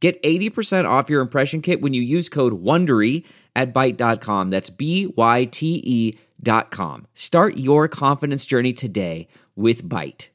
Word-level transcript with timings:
Get 0.00 0.22
80% 0.22 0.88
off 0.88 1.10
your 1.10 1.20
impression 1.20 1.60
kit 1.60 1.80
when 1.80 1.92
you 1.92 2.02
use 2.02 2.28
code 2.28 2.62
WONDERY 2.62 3.24
at 3.56 3.74
Byte.com. 3.74 4.50
That's 4.50 4.70
B-Y-T-E 4.70 6.18
dot 6.40 6.70
com. 6.70 7.06
Start 7.14 7.56
your 7.56 7.88
confidence 7.88 8.46
journey 8.46 8.72
today 8.72 9.26
with 9.56 9.82
Byte. 9.88 10.28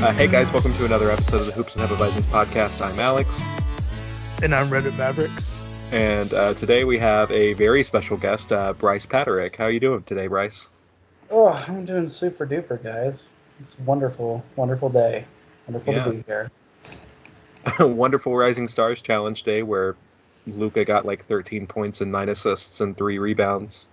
Uh, 0.00 0.12
hey 0.12 0.28
guys, 0.28 0.50
welcome 0.52 0.72
to 0.74 0.84
another 0.84 1.10
episode 1.10 1.40
of 1.40 1.46
the 1.46 1.52
Hoops 1.52 1.74
and 1.74 1.88
Hefeweizen 1.88 2.22
podcast. 2.30 2.84
I'm 2.84 2.98
Alex, 3.00 3.36
And 4.42 4.54
I'm 4.54 4.68
Reddit 4.68 4.96
Mavericks. 4.96 5.57
And 5.90 6.34
uh, 6.34 6.52
today 6.54 6.84
we 6.84 6.98
have 6.98 7.30
a 7.30 7.54
very 7.54 7.82
special 7.82 8.18
guest, 8.18 8.52
uh, 8.52 8.74
Bryce 8.74 9.06
Paterick. 9.06 9.56
How 9.56 9.64
are 9.64 9.70
you 9.70 9.80
doing 9.80 10.02
today, 10.02 10.26
Bryce? 10.26 10.68
Oh, 11.30 11.48
I'm 11.48 11.84
doing 11.86 12.08
super 12.10 12.46
duper, 12.46 12.82
guys. 12.82 13.24
It's 13.60 13.74
a 13.78 13.82
wonderful, 13.84 14.44
wonderful 14.56 14.90
day. 14.90 15.24
Wonderful 15.66 15.94
Yeah. 15.94 16.04
to 16.04 16.10
be 16.10 16.24
here. 16.26 16.50
Wonderful 17.80 18.34
Rising 18.36 18.68
Stars 18.68 19.02
Challenge 19.02 19.42
Day, 19.42 19.62
where 19.62 19.96
Luka 20.46 20.84
got 20.84 21.04
like 21.04 21.26
13 21.26 21.66
points 21.66 22.00
and 22.00 22.10
nine 22.10 22.28
assists 22.28 22.80
and 22.80 22.96
three 22.96 23.18
rebounds, 23.18 23.88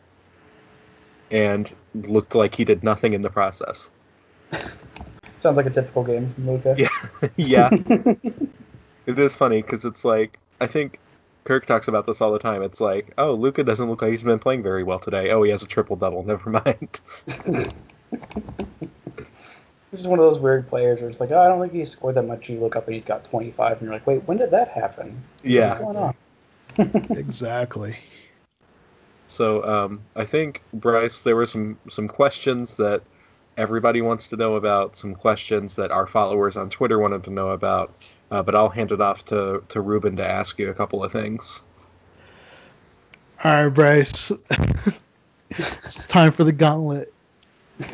and 1.31 1.73
looked 1.93 2.35
like 2.35 2.55
he 2.55 2.63
did 2.63 2.83
nothing 2.83 3.13
in 3.13 3.21
the 3.21 3.29
process. 3.29 3.89
Sounds 5.37 5.57
like 5.57 5.65
a 5.65 5.69
typical 5.71 6.03
game 6.03 6.33
Luka. 6.37 6.75
Yeah, 6.77 6.87
yeah. 7.35 7.69
it 9.05 9.19
is 9.19 9.35
funny 9.35 9.61
because 9.61 9.83
it's 9.83 10.05
like 10.05 10.37
I 10.61 10.67
think 10.67 10.99
Kirk 11.45 11.65
talks 11.67 11.87
about 11.87 12.07
this 12.07 12.21
all 12.21 12.31
the 12.33 12.39
time. 12.39 12.63
It's 12.63 12.81
like, 12.81 13.13
oh, 13.19 13.33
Luka 13.33 13.63
doesn't 13.63 13.87
look 13.87 14.01
like 14.01 14.11
he's 14.11 14.23
been 14.23 14.39
playing 14.39 14.63
very 14.63 14.83
well 14.83 14.99
today. 14.99 15.29
Oh, 15.29 15.43
he 15.43 15.51
has 15.51 15.61
a 15.61 15.67
triple 15.67 15.95
double. 15.95 16.23
Never 16.27 16.49
mind. 16.49 16.99
He's 19.91 19.99
just 20.01 20.09
one 20.09 20.19
of 20.19 20.25
those 20.25 20.39
weird 20.39 20.67
players 20.67 20.99
where 20.99 21.09
it's 21.09 21.21
like, 21.21 21.31
oh, 21.31 21.39
I 21.39 21.47
don't 21.47 21.61
think 21.61 21.71
he 21.71 21.85
scored 21.85 22.15
that 22.15 22.23
much. 22.23 22.49
You 22.49 22.59
look 22.59 22.75
up 22.75 22.85
and 22.87 22.95
he's 22.95 23.05
got 23.05 23.23
25, 23.23 23.77
and 23.77 23.81
you're 23.81 23.93
like, 23.93 24.05
wait, 24.05 24.27
when 24.27 24.37
did 24.37 24.51
that 24.51 24.67
happen? 24.67 25.23
Yeah. 25.41 25.79
What's 25.79 25.81
going 25.81 25.97
on? 25.97 26.15
Exactly. 27.17 27.97
So 29.29 29.63
um, 29.63 30.01
I 30.17 30.25
think 30.25 30.61
Bryce, 30.73 31.21
there 31.21 31.37
were 31.37 31.45
some 31.45 31.77
some 31.89 32.09
questions 32.09 32.75
that 32.75 33.01
everybody 33.57 34.01
wants 34.01 34.27
to 34.29 34.35
know 34.35 34.55
about, 34.55 34.97
some 34.97 35.15
questions 35.15 35.77
that 35.77 35.91
our 35.91 36.05
followers 36.05 36.57
on 36.57 36.69
Twitter 36.69 36.99
wanted 36.99 37.23
to 37.23 37.29
know 37.29 37.51
about. 37.51 37.93
Uh, 38.31 38.41
but 38.41 38.55
I'll 38.55 38.69
hand 38.69 38.91
it 38.91 39.01
off 39.01 39.25
to 39.25 39.63
to 39.69 39.81
Ruben 39.81 40.15
to 40.17 40.27
ask 40.27 40.57
you 40.59 40.69
a 40.69 40.73
couple 40.73 41.03
of 41.03 41.11
things. 41.11 41.63
All 43.43 43.65
right, 43.65 43.69
Bryce. 43.69 44.31
it's 45.49 46.07
time 46.07 46.31
for 46.31 46.43
the 46.43 46.51
gauntlet. 46.51 47.13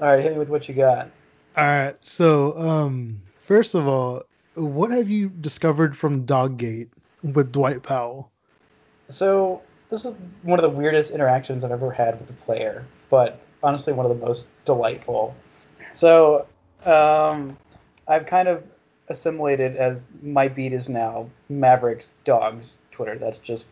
All 0.00 0.10
right, 0.10 0.22
hit 0.22 0.32
me 0.32 0.38
with 0.38 0.48
what 0.48 0.68
you 0.68 0.74
got. 0.74 1.10
All 1.56 1.64
right. 1.64 1.96
So, 2.00 2.58
um, 2.58 3.20
first 3.40 3.74
of 3.74 3.86
all, 3.86 4.24
what 4.54 4.90
have 4.90 5.08
you 5.08 5.28
discovered 5.28 5.96
from 5.96 6.26
Doggate 6.26 6.88
with 7.22 7.52
Dwight 7.52 7.82
Powell? 7.82 8.30
So 9.08 9.62
this 9.90 10.04
is 10.04 10.14
one 10.42 10.58
of 10.58 10.62
the 10.62 10.76
weirdest 10.76 11.10
interactions 11.10 11.64
I've 11.64 11.70
ever 11.70 11.90
had 11.90 12.18
with 12.18 12.30
a 12.30 12.34
player, 12.44 12.84
but 13.10 13.40
honestly 13.62 13.92
one 13.92 14.06
of 14.06 14.18
the 14.18 14.24
most 14.24 14.46
delightful. 14.64 15.34
So 15.92 16.46
um, 16.84 17.56
I've 18.06 18.26
kind 18.26 18.48
of 18.48 18.62
assimilated 19.08 19.76
as 19.76 20.06
my 20.22 20.48
beat 20.48 20.72
is 20.72 20.88
now 20.88 21.28
Mavericks 21.48 22.12
Dogs 22.24 22.74
Twitter. 22.90 23.18
That's 23.18 23.38
just 23.38 23.66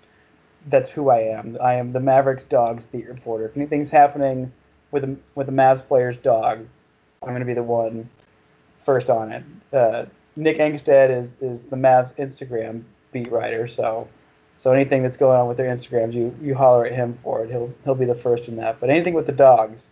that's 0.69 0.89
who 0.91 1.09
I 1.09 1.21
am. 1.21 1.57
I 1.61 1.75
am 1.75 1.93
the 1.93 2.01
Mavericks 2.01 2.45
Dogs 2.45 2.85
beat 2.85 3.09
reporter. 3.09 3.47
If 3.47 3.57
anything's 3.57 3.91
happening 3.91 4.53
with 4.91 5.05
a 5.05 5.17
with 5.35 5.49
a 5.49 5.53
Mavs 5.53 5.87
player's 5.87 6.17
dog, 6.19 6.67
I'm 7.23 7.29
going 7.29 7.41
to 7.41 7.47
be 7.47 7.55
the 7.55 7.63
one 7.63 8.09
first 8.85 9.11
on 9.11 9.33
it. 9.33 9.45
Uh, 9.73 10.07
Nick 10.37 10.59
Angstadt 10.59 11.11
is 11.11 11.31
is 11.41 11.63
the 11.63 11.77
Mavs 11.77 12.15
Instagram 12.17 12.83
beat 13.13 13.31
writer, 13.31 13.69
so 13.69 14.09
so 14.57 14.73
anything 14.73 15.03
that's 15.03 15.17
going 15.17 15.39
on 15.39 15.49
with 15.49 15.57
their 15.57 15.75
Instagrams, 15.75 16.13
you 16.13 16.35
you 16.41 16.55
holler 16.55 16.87
at 16.87 16.93
him 16.93 17.19
for 17.23 17.45
it. 17.45 17.51
He'll 17.51 17.73
he'll 17.85 17.95
be 17.95 18.07
the 18.07 18.15
first 18.15 18.49
in 18.49 18.57
that. 18.57 18.81
But 18.81 18.91
anything 18.91 19.15
with 19.15 19.27
the 19.27 19.33
dogs, 19.33 19.87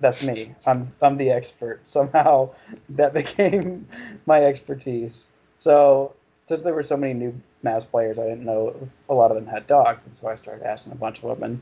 that's 0.00 0.22
me. 0.22 0.54
I'm 0.66 0.92
I'm 1.00 1.16
the 1.16 1.30
expert. 1.30 1.80
Somehow 1.84 2.50
that 2.90 3.12
became 3.14 3.86
my 4.26 4.44
expertise. 4.44 5.28
So 5.58 6.14
since 6.48 6.62
there 6.62 6.74
were 6.74 6.82
so 6.82 6.96
many 6.96 7.14
new 7.14 7.40
Mavs 7.64 7.88
players, 7.88 8.18
I 8.18 8.24
didn't 8.24 8.44
know 8.44 8.88
a 9.08 9.14
lot 9.14 9.30
of 9.30 9.36
them 9.36 9.46
had 9.46 9.66
dogs, 9.66 10.04
and 10.04 10.16
so 10.16 10.28
I 10.28 10.34
started 10.34 10.66
asking 10.66 10.92
a 10.92 10.96
bunch 10.96 11.22
of 11.22 11.40
them. 11.40 11.42
And 11.42 11.60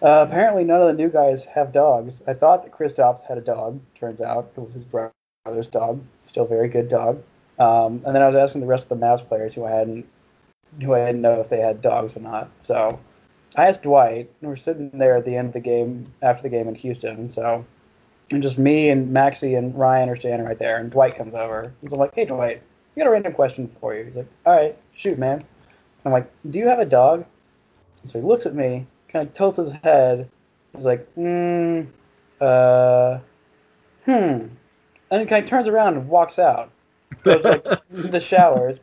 uh, 0.00 0.26
apparently, 0.28 0.64
none 0.64 0.80
of 0.80 0.86
the 0.88 1.02
new 1.02 1.08
guys 1.08 1.44
have 1.46 1.72
dogs. 1.72 2.22
I 2.26 2.34
thought 2.34 2.62
that 2.64 2.72
Kristaps 2.72 3.22
had 3.22 3.38
a 3.38 3.42
dog. 3.42 3.80
Turns 3.98 4.20
out 4.20 4.52
it 4.56 4.60
was 4.60 4.74
his 4.74 4.84
brother's 4.84 5.66
dog. 5.70 6.02
Still 6.26 6.44
a 6.44 6.48
very 6.48 6.68
good 6.68 6.88
dog. 6.88 7.22
Um, 7.58 8.02
and 8.06 8.14
then 8.14 8.22
I 8.22 8.26
was 8.26 8.36
asking 8.36 8.62
the 8.62 8.66
rest 8.66 8.84
of 8.84 8.88
the 8.88 8.96
Mavs 8.96 9.26
players 9.26 9.54
who 9.54 9.64
I 9.64 9.70
hadn't 9.70 10.06
who 10.80 10.94
I 10.94 11.04
didn't 11.04 11.20
know 11.20 11.40
if 11.40 11.50
they 11.50 11.60
had 11.60 11.82
dogs 11.82 12.16
or 12.16 12.20
not. 12.20 12.50
So 12.62 12.98
I 13.56 13.68
asked 13.68 13.82
Dwight, 13.82 14.30
and 14.40 14.50
we're 14.50 14.56
sitting 14.56 14.90
there 14.94 15.16
at 15.16 15.24
the 15.24 15.36
end 15.36 15.48
of 15.48 15.52
the 15.52 15.60
game, 15.60 16.12
after 16.22 16.42
the 16.42 16.48
game 16.48 16.68
in 16.68 16.74
Houston, 16.74 17.16
and 17.16 17.34
so 17.34 17.64
and 18.32 18.42
just 18.42 18.58
me 18.58 18.88
and 18.88 19.12
Maxie 19.12 19.54
and 19.54 19.74
Ryan 19.78 20.08
are 20.08 20.16
standing 20.16 20.46
right 20.46 20.58
there, 20.58 20.78
and 20.78 20.90
Dwight 20.90 21.16
comes 21.16 21.34
over. 21.34 21.72
And 21.80 21.90
so 21.90 21.96
I'm 21.96 22.00
like, 22.00 22.14
hey, 22.14 22.24
Dwight, 22.24 22.62
I 22.96 23.00
got 23.00 23.06
a 23.06 23.10
random 23.10 23.32
question 23.32 23.70
for 23.80 23.94
you. 23.94 24.04
He's 24.04 24.16
like, 24.16 24.28
all 24.46 24.56
right, 24.56 24.76
shoot, 24.94 25.18
man. 25.18 25.38
And 25.38 25.44
I'm 26.04 26.12
like, 26.12 26.30
do 26.50 26.58
you 26.58 26.68
have 26.68 26.78
a 26.78 26.84
dog? 26.84 27.24
And 28.02 28.10
so 28.10 28.20
he 28.20 28.26
looks 28.26 28.46
at 28.46 28.54
me, 28.54 28.86
kind 29.08 29.28
of 29.28 29.34
tilts 29.34 29.58
his 29.58 29.72
head. 29.82 30.28
He's 30.74 30.86
like, 30.86 31.06
hmm, 31.12 31.82
uh, 32.40 33.18
hmm. 34.04 34.46
And 35.10 35.20
he 35.20 35.26
kind 35.26 35.44
of 35.44 35.48
turns 35.48 35.68
around 35.68 35.96
and 35.96 36.08
walks 36.08 36.38
out. 36.38 36.70
Goes 37.22 37.44
like 37.44 37.64
the 37.90 38.20
showers. 38.20 38.80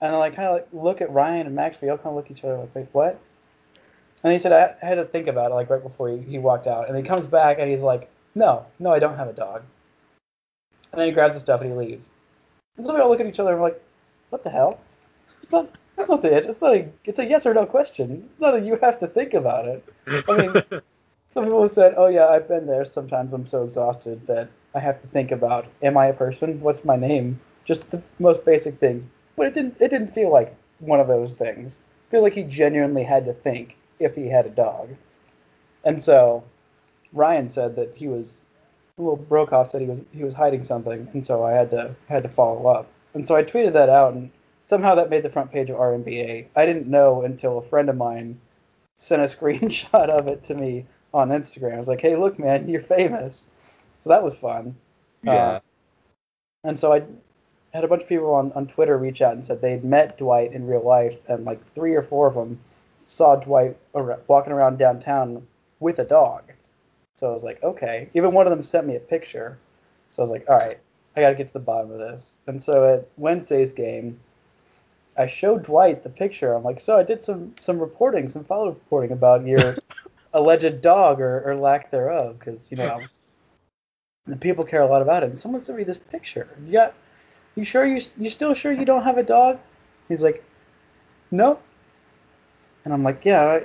And 0.00 0.14
I 0.14 0.18
like 0.18 0.34
kind 0.34 0.48
of 0.48 0.54
like 0.54 0.68
look 0.72 1.00
at 1.00 1.12
Ryan 1.12 1.46
and 1.46 1.54
Max. 1.54 1.76
We 1.80 1.90
all 1.90 1.98
kind 1.98 2.08
of 2.08 2.14
look 2.16 2.26
at 2.26 2.32
each 2.32 2.44
other 2.44 2.56
like, 2.56 2.74
wait, 2.74 2.88
what? 2.92 3.20
And 4.22 4.32
he 4.32 4.38
said 4.38 4.52
I 4.52 4.74
had 4.84 4.96
to 4.96 5.04
think 5.04 5.28
about 5.28 5.50
it 5.50 5.54
like 5.54 5.70
right 5.70 5.82
before 5.82 6.08
he, 6.08 6.18
he 6.18 6.38
walked 6.38 6.66
out. 6.66 6.88
And 6.88 6.96
he 6.96 7.02
comes 7.02 7.26
back 7.26 7.58
and 7.58 7.70
he's 7.70 7.82
like, 7.82 8.10
no, 8.34 8.66
no, 8.78 8.92
I 8.92 8.98
don't 8.98 9.16
have 9.16 9.28
a 9.28 9.32
dog. 9.32 9.62
And 10.92 11.00
then 11.00 11.08
he 11.08 11.12
grabs 11.12 11.34
the 11.34 11.40
stuff 11.40 11.60
and 11.60 11.70
he 11.70 11.76
leaves. 11.76 12.06
And 12.76 12.86
so 12.86 12.94
we 12.94 13.00
all 13.00 13.08
look 13.08 13.20
at 13.20 13.26
each 13.26 13.40
other 13.40 13.52
and 13.52 13.60
we're 13.60 13.68
like, 13.68 13.82
what 14.30 14.44
the 14.44 14.50
hell? 14.50 14.80
It's 15.42 15.52
not. 15.52 15.68
That's 15.96 16.10
not 16.10 16.20
the 16.20 16.34
answer. 16.34 16.50
It's 16.50 16.60
not 16.60 16.74
a. 16.74 16.88
It's 17.04 17.18
a 17.18 17.24
yes 17.24 17.46
or 17.46 17.54
no 17.54 17.64
question. 17.64 18.28
It's 18.30 18.40
not 18.40 18.54
a 18.54 18.60
you 18.60 18.76
have 18.82 19.00
to 19.00 19.06
think 19.06 19.32
about 19.32 19.66
it. 19.66 19.84
I 20.28 20.36
mean, 20.36 20.52
some 21.34 21.44
people 21.44 21.62
have 21.62 21.72
said, 21.72 21.94
"Oh 21.96 22.08
yeah, 22.08 22.26
I've 22.26 22.48
been 22.48 22.66
there." 22.66 22.84
Sometimes 22.84 23.32
I'm 23.32 23.46
so 23.46 23.64
exhausted 23.64 24.26
that 24.26 24.48
I 24.74 24.80
have 24.80 25.00
to 25.00 25.08
think 25.08 25.30
about, 25.30 25.66
"Am 25.82 25.96
I 25.96 26.08
a 26.08 26.12
person? 26.12 26.60
What's 26.60 26.84
my 26.84 26.96
name?" 26.96 27.40
Just 27.64 27.90
the 27.90 28.02
most 28.18 28.44
basic 28.44 28.78
things. 28.78 29.04
But 29.36 29.46
it 29.46 29.54
didn't. 29.54 29.76
It 29.80 29.88
didn't 29.88 30.12
feel 30.14 30.30
like 30.30 30.54
one 30.80 31.00
of 31.00 31.08
those 31.08 31.32
things. 31.32 31.78
I 32.08 32.10
feel 32.10 32.22
like 32.22 32.34
he 32.34 32.42
genuinely 32.42 33.04
had 33.04 33.24
to 33.24 33.32
think 33.32 33.76
if 33.98 34.14
he 34.14 34.28
had 34.28 34.46
a 34.46 34.50
dog. 34.50 34.90
And 35.84 36.02
so, 36.02 36.44
Ryan 37.12 37.48
said 37.48 37.76
that 37.76 37.92
he 37.94 38.08
was. 38.08 38.38
Well, 38.98 39.16
Broekhoff 39.16 39.70
said 39.70 39.82
he 39.82 39.86
was 39.86 40.04
he 40.12 40.24
was 40.24 40.34
hiding 40.34 40.64
something, 40.64 41.08
and 41.12 41.24
so 41.24 41.44
I 41.44 41.52
had 41.52 41.70
to 41.70 41.94
had 42.08 42.22
to 42.22 42.28
follow 42.28 42.66
up. 42.66 42.86
And 43.14 43.26
so 43.26 43.36
I 43.36 43.42
tweeted 43.42 43.74
that 43.74 43.88
out, 43.88 44.14
and 44.14 44.30
somehow 44.64 44.94
that 44.96 45.10
made 45.10 45.22
the 45.22 45.30
front 45.30 45.52
page 45.52 45.70
of 45.70 45.76
RNBA. 45.76 46.46
I 46.56 46.66
didn't 46.66 46.86
know 46.86 47.22
until 47.22 47.58
a 47.58 47.62
friend 47.62 47.88
of 47.88 47.96
mine 47.96 48.40
sent 48.96 49.22
a 49.22 49.24
screenshot 49.36 50.08
of 50.08 50.28
it 50.28 50.44
to 50.44 50.54
me 50.54 50.86
on 51.14 51.28
Instagram. 51.28 51.76
I 51.76 51.78
was 51.78 51.88
like, 51.88 52.00
"Hey, 52.00 52.16
look, 52.16 52.38
man, 52.38 52.68
you're 52.68 52.82
famous." 52.82 53.48
So 54.02 54.10
that 54.10 54.22
was 54.22 54.34
fun. 54.34 54.76
Yeah. 55.22 55.32
Uh, 55.32 55.60
and 56.64 56.78
so 56.78 56.92
I 56.92 57.02
had 57.72 57.84
a 57.84 57.88
bunch 57.88 58.02
of 58.02 58.08
people 58.08 58.32
on, 58.34 58.52
on 58.52 58.66
Twitter 58.66 58.96
reach 58.96 59.20
out 59.20 59.34
and 59.34 59.44
said 59.44 59.60
they'd 59.60 59.84
met 59.84 60.18
Dwight 60.18 60.52
in 60.52 60.66
real 60.66 60.84
life, 60.84 61.18
and 61.28 61.44
like 61.44 61.60
three 61.74 61.94
or 61.94 62.02
four 62.02 62.26
of 62.28 62.34
them 62.34 62.58
saw 63.06 63.36
Dwight 63.36 63.76
walking 64.26 64.52
around 64.52 64.78
downtown 64.78 65.46
with 65.80 65.98
a 65.98 66.04
dog. 66.04 66.52
So 67.16 67.30
I 67.30 67.32
was 67.32 67.42
like, 67.42 67.62
okay. 67.62 68.10
Even 68.12 68.32
one 68.32 68.46
of 68.46 68.50
them 68.50 68.62
sent 68.62 68.86
me 68.86 68.96
a 68.96 69.00
picture. 69.00 69.58
So 70.10 70.22
I 70.22 70.24
was 70.24 70.30
like, 70.30 70.44
all 70.48 70.56
right, 70.56 70.78
I 71.16 71.20
got 71.20 71.30
to 71.30 71.34
get 71.34 71.48
to 71.48 71.52
the 71.54 71.60
bottom 71.60 71.90
of 71.90 71.98
this. 71.98 72.36
And 72.46 72.62
so 72.62 72.94
at 72.94 73.08
Wednesday's 73.16 73.72
game, 73.72 74.20
I 75.16 75.26
showed 75.26 75.64
Dwight 75.64 76.02
the 76.02 76.10
picture. 76.10 76.52
I'm 76.52 76.62
like, 76.62 76.80
so 76.80 76.98
I 76.98 77.02
did 77.02 77.24
some 77.24 77.54
some 77.58 77.78
reporting, 77.78 78.28
some 78.28 78.44
follow 78.44 78.68
reporting 78.68 79.12
about 79.12 79.46
your 79.46 79.76
alleged 80.34 80.82
dog 80.82 81.20
or, 81.20 81.40
or 81.40 81.56
lack 81.56 81.90
thereof, 81.90 82.38
because 82.38 82.60
you 82.70 82.76
know 82.76 83.02
the 84.26 84.36
people 84.36 84.64
care 84.64 84.82
a 84.82 84.86
lot 84.86 85.00
about 85.00 85.22
it. 85.22 85.30
And 85.30 85.38
someone 85.38 85.64
sent 85.64 85.78
me 85.78 85.84
this 85.84 85.96
picture. 85.96 86.48
You 86.66 86.72
got, 86.72 86.94
you 87.54 87.64
sure 87.64 87.86
you 87.86 88.02
you 88.18 88.28
still 88.28 88.52
sure 88.52 88.72
you 88.72 88.84
don't 88.84 89.04
have 89.04 89.16
a 89.16 89.22
dog? 89.22 89.58
He's 90.08 90.22
like, 90.22 90.44
nope. 91.30 91.62
And 92.86 92.94
I'm 92.94 93.02
like, 93.02 93.24
yeah, 93.24 93.58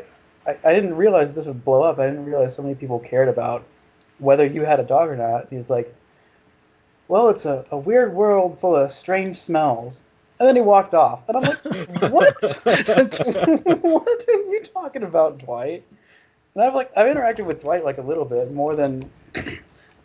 I, 0.47 0.57
I, 0.63 0.73
didn't 0.73 0.95
realize 0.95 1.31
this 1.31 1.45
would 1.45 1.63
blow 1.63 1.83
up. 1.83 1.99
I 1.99 2.07
didn't 2.07 2.25
realize 2.25 2.55
so 2.55 2.63
many 2.63 2.73
people 2.73 2.97
cared 2.97 3.29
about 3.29 3.63
whether 4.17 4.43
you 4.43 4.63
had 4.63 4.79
a 4.79 4.83
dog 4.83 5.09
or 5.09 5.15
not. 5.15 5.45
He's 5.51 5.69
like, 5.69 5.95
well, 7.07 7.29
it's 7.29 7.45
a, 7.45 7.63
a 7.69 7.77
weird 7.77 8.15
world 8.15 8.59
full 8.59 8.75
of 8.75 8.91
strange 8.91 9.37
smells. 9.37 10.01
And 10.39 10.47
then 10.47 10.55
he 10.55 10.61
walked 10.63 10.95
off. 10.95 11.29
And 11.29 11.37
I'm 11.37 11.43
like, 11.43 11.63
what? 12.11 12.41
what 13.83 14.25
are 14.27 14.41
you 14.49 14.63
talking 14.73 15.03
about, 15.03 15.37
Dwight? 15.37 15.83
And 16.55 16.63
I've 16.63 16.73
like 16.73 16.91
I've 16.97 17.05
interacted 17.05 17.45
with 17.45 17.61
Dwight 17.61 17.85
like 17.85 17.99
a 17.99 18.01
little 18.01 18.25
bit 18.25 18.51
more 18.51 18.75
than 18.75 19.07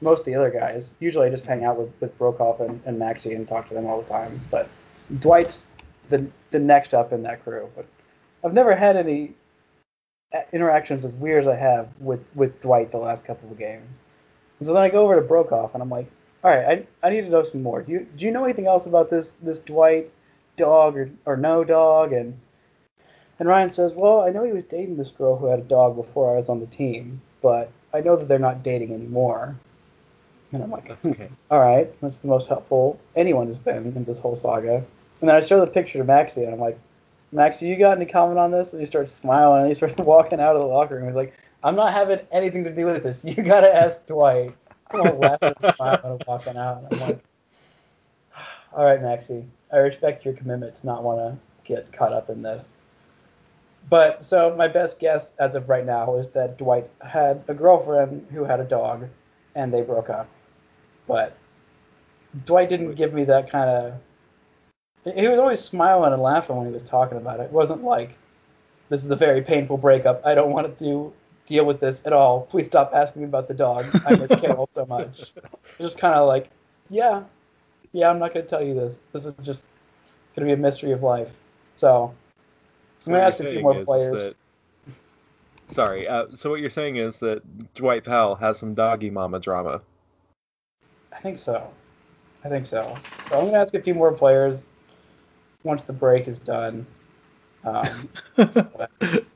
most 0.02 0.18
of 0.18 0.24
the 0.26 0.34
other 0.34 0.50
guys. 0.50 0.92
Usually 1.00 1.28
I 1.28 1.30
just 1.30 1.46
hang 1.46 1.64
out 1.64 1.78
with, 1.78 1.90
with 2.00 2.18
Broekhoff 2.18 2.60
and, 2.60 2.82
and 2.84 2.98
Maxie 2.98 3.32
and 3.32 3.48
talk 3.48 3.66
to 3.68 3.74
them 3.74 3.86
all 3.86 4.02
the 4.02 4.08
time. 4.10 4.42
But 4.50 4.68
Dwight's 5.20 5.64
the 6.10 6.26
the 6.50 6.58
next 6.58 6.92
up 6.92 7.14
in 7.14 7.22
that 7.22 7.42
crew. 7.42 7.70
But 7.74 7.86
I've 8.46 8.54
never 8.54 8.76
had 8.76 8.96
any 8.96 9.34
uh, 10.32 10.40
interactions 10.52 11.04
as 11.04 11.12
weird 11.14 11.42
as 11.42 11.48
I 11.48 11.56
have 11.56 11.88
with, 11.98 12.24
with 12.36 12.60
Dwight 12.60 12.92
the 12.92 12.98
last 12.98 13.24
couple 13.24 13.50
of 13.50 13.58
games. 13.58 13.98
And 14.58 14.66
so 14.66 14.72
then 14.72 14.82
I 14.82 14.88
go 14.88 15.02
over 15.02 15.20
to 15.20 15.26
Broekhoff 15.26 15.74
and 15.74 15.82
I'm 15.82 15.90
like, 15.90 16.08
all 16.44 16.52
right, 16.52 16.86
I, 17.02 17.06
I 17.06 17.10
need 17.10 17.22
to 17.22 17.28
know 17.28 17.42
some 17.42 17.62
more. 17.62 17.82
Do 17.82 17.90
you 17.90 18.06
do 18.16 18.24
you 18.24 18.30
know 18.30 18.44
anything 18.44 18.68
else 18.68 18.86
about 18.86 19.10
this 19.10 19.32
this 19.42 19.58
Dwight 19.60 20.12
dog 20.56 20.96
or, 20.96 21.10
or 21.24 21.36
no 21.36 21.64
dog? 21.64 22.12
And 22.12 22.38
and 23.40 23.48
Ryan 23.48 23.72
says, 23.72 23.92
well, 23.92 24.20
I 24.20 24.30
know 24.30 24.44
he 24.44 24.52
was 24.52 24.64
dating 24.64 24.96
this 24.96 25.10
girl 25.10 25.36
who 25.36 25.46
had 25.46 25.58
a 25.58 25.62
dog 25.62 25.96
before 25.96 26.32
I 26.32 26.36
was 26.36 26.48
on 26.48 26.60
the 26.60 26.66
team, 26.66 27.20
but 27.42 27.70
I 27.92 28.00
know 28.00 28.14
that 28.14 28.28
they're 28.28 28.38
not 28.38 28.62
dating 28.62 28.94
anymore. 28.94 29.56
And 30.52 30.62
I'm 30.62 30.70
like, 30.70 30.88
hmm, 31.00 31.08
okay, 31.08 31.28
all 31.50 31.60
right, 31.60 31.92
that's 32.00 32.18
the 32.18 32.28
most 32.28 32.46
helpful 32.46 33.00
anyone 33.16 33.48
has 33.48 33.58
been 33.58 33.92
in 33.96 34.04
this 34.04 34.20
whole 34.20 34.36
saga. 34.36 34.76
And 35.20 35.28
then 35.28 35.34
I 35.34 35.40
show 35.40 35.58
the 35.58 35.66
picture 35.66 35.98
to 35.98 36.04
Maxie, 36.04 36.44
and 36.44 36.54
I'm 36.54 36.60
like, 36.60 36.78
Maxie, 37.36 37.66
you 37.66 37.76
got 37.76 37.98
any 37.98 38.06
comment 38.06 38.38
on 38.38 38.50
this? 38.50 38.72
And 38.72 38.80
he 38.80 38.86
starts 38.86 39.12
smiling, 39.12 39.60
and 39.60 39.68
he 39.68 39.74
starts 39.74 39.94
walking 39.98 40.40
out 40.40 40.56
of 40.56 40.62
the 40.62 40.66
locker 40.66 40.96
room. 40.96 41.06
He's 41.06 41.14
like, 41.14 41.34
I'm 41.62 41.76
not 41.76 41.92
having 41.92 42.20
anything 42.32 42.64
to 42.64 42.74
do 42.74 42.86
with 42.86 43.02
this. 43.02 43.22
You 43.24 43.34
got 43.34 43.60
to 43.60 43.74
ask 43.74 44.04
Dwight. 44.06 44.56
I'm 44.90 45.18
laughing 45.18 45.52
and 45.62 45.74
smiling 45.76 46.00
and 46.02 46.24
walking 46.26 46.56
out. 46.56 46.84
I'm 46.90 47.00
like, 47.00 47.22
all 48.72 48.84
right, 48.84 49.02
Maxie, 49.02 49.44
I 49.70 49.76
respect 49.78 50.24
your 50.24 50.32
commitment 50.32 50.80
to 50.80 50.86
not 50.86 51.04
want 51.04 51.18
to 51.18 51.38
get 51.64 51.92
caught 51.92 52.14
up 52.14 52.30
in 52.30 52.40
this. 52.40 52.72
But 53.90 54.24
so 54.24 54.54
my 54.56 54.66
best 54.66 54.98
guess 54.98 55.32
as 55.38 55.54
of 55.54 55.68
right 55.68 55.84
now 55.84 56.16
is 56.16 56.30
that 56.30 56.56
Dwight 56.56 56.88
had 57.02 57.44
a 57.48 57.54
girlfriend 57.54 58.26
who 58.32 58.44
had 58.44 58.60
a 58.60 58.64
dog, 58.64 59.08
and 59.54 59.72
they 59.72 59.82
broke 59.82 60.08
up. 60.08 60.28
But 61.06 61.36
Dwight 62.46 62.70
didn't 62.70 62.94
give 62.94 63.12
me 63.12 63.24
that 63.24 63.50
kind 63.50 63.68
of. 63.68 63.92
He 65.14 65.28
was 65.28 65.38
always 65.38 65.60
smiling 65.60 66.12
and 66.12 66.20
laughing 66.20 66.56
when 66.56 66.66
he 66.66 66.72
was 66.72 66.82
talking 66.82 67.16
about 67.16 67.38
it. 67.38 67.44
It 67.44 67.52
wasn't 67.52 67.84
like, 67.84 68.16
"This 68.88 69.04
is 69.04 69.10
a 69.10 69.16
very 69.16 69.40
painful 69.40 69.76
breakup. 69.76 70.20
I 70.24 70.34
don't 70.34 70.50
want 70.50 70.78
to 70.78 71.12
deal 71.46 71.64
with 71.64 71.78
this 71.78 72.02
at 72.04 72.12
all. 72.12 72.42
Please 72.42 72.66
stop 72.66 72.90
asking 72.92 73.22
me 73.22 73.28
about 73.28 73.46
the 73.46 73.54
dog. 73.54 73.84
I 74.04 74.16
miss 74.16 74.30
Carol 74.40 74.68
so 74.72 74.84
much." 74.86 75.32
Just 75.78 75.98
kind 75.98 76.14
of 76.14 76.26
like, 76.26 76.50
"Yeah, 76.90 77.22
yeah, 77.92 78.10
I'm 78.10 78.18
not 78.18 78.34
going 78.34 78.44
to 78.44 78.50
tell 78.50 78.62
you 78.62 78.74
this. 78.74 79.00
This 79.12 79.26
is 79.26 79.34
just 79.42 79.62
going 80.34 80.48
to 80.48 80.54
be 80.54 80.58
a 80.58 80.62
mystery 80.62 80.90
of 80.90 81.04
life." 81.04 81.28
So 81.76 82.12
I'm 83.06 83.12
going 83.12 83.20
to 83.20 83.26
ask 83.26 83.38
a 83.38 83.52
few 83.52 83.60
more 83.60 83.84
players. 83.84 84.34
That, 84.34 84.94
sorry. 85.68 86.08
Uh, 86.08 86.26
so 86.34 86.50
what 86.50 86.58
you're 86.58 86.68
saying 86.68 86.96
is 86.96 87.20
that 87.20 87.74
Dwight 87.74 88.02
Powell 88.02 88.34
has 88.34 88.58
some 88.58 88.74
doggy 88.74 89.10
mama 89.10 89.38
drama. 89.38 89.82
I 91.12 91.20
think 91.20 91.38
so. 91.38 91.70
I 92.44 92.48
think 92.48 92.66
so. 92.66 92.82
So 93.28 93.36
I'm 93.36 93.42
going 93.42 93.52
to 93.52 93.58
ask 93.58 93.74
a 93.74 93.80
few 93.80 93.94
more 93.94 94.12
players 94.12 94.58
once 95.66 95.82
the 95.82 95.92
break 95.92 96.28
is 96.28 96.38
done. 96.38 96.86
Um, 97.64 98.08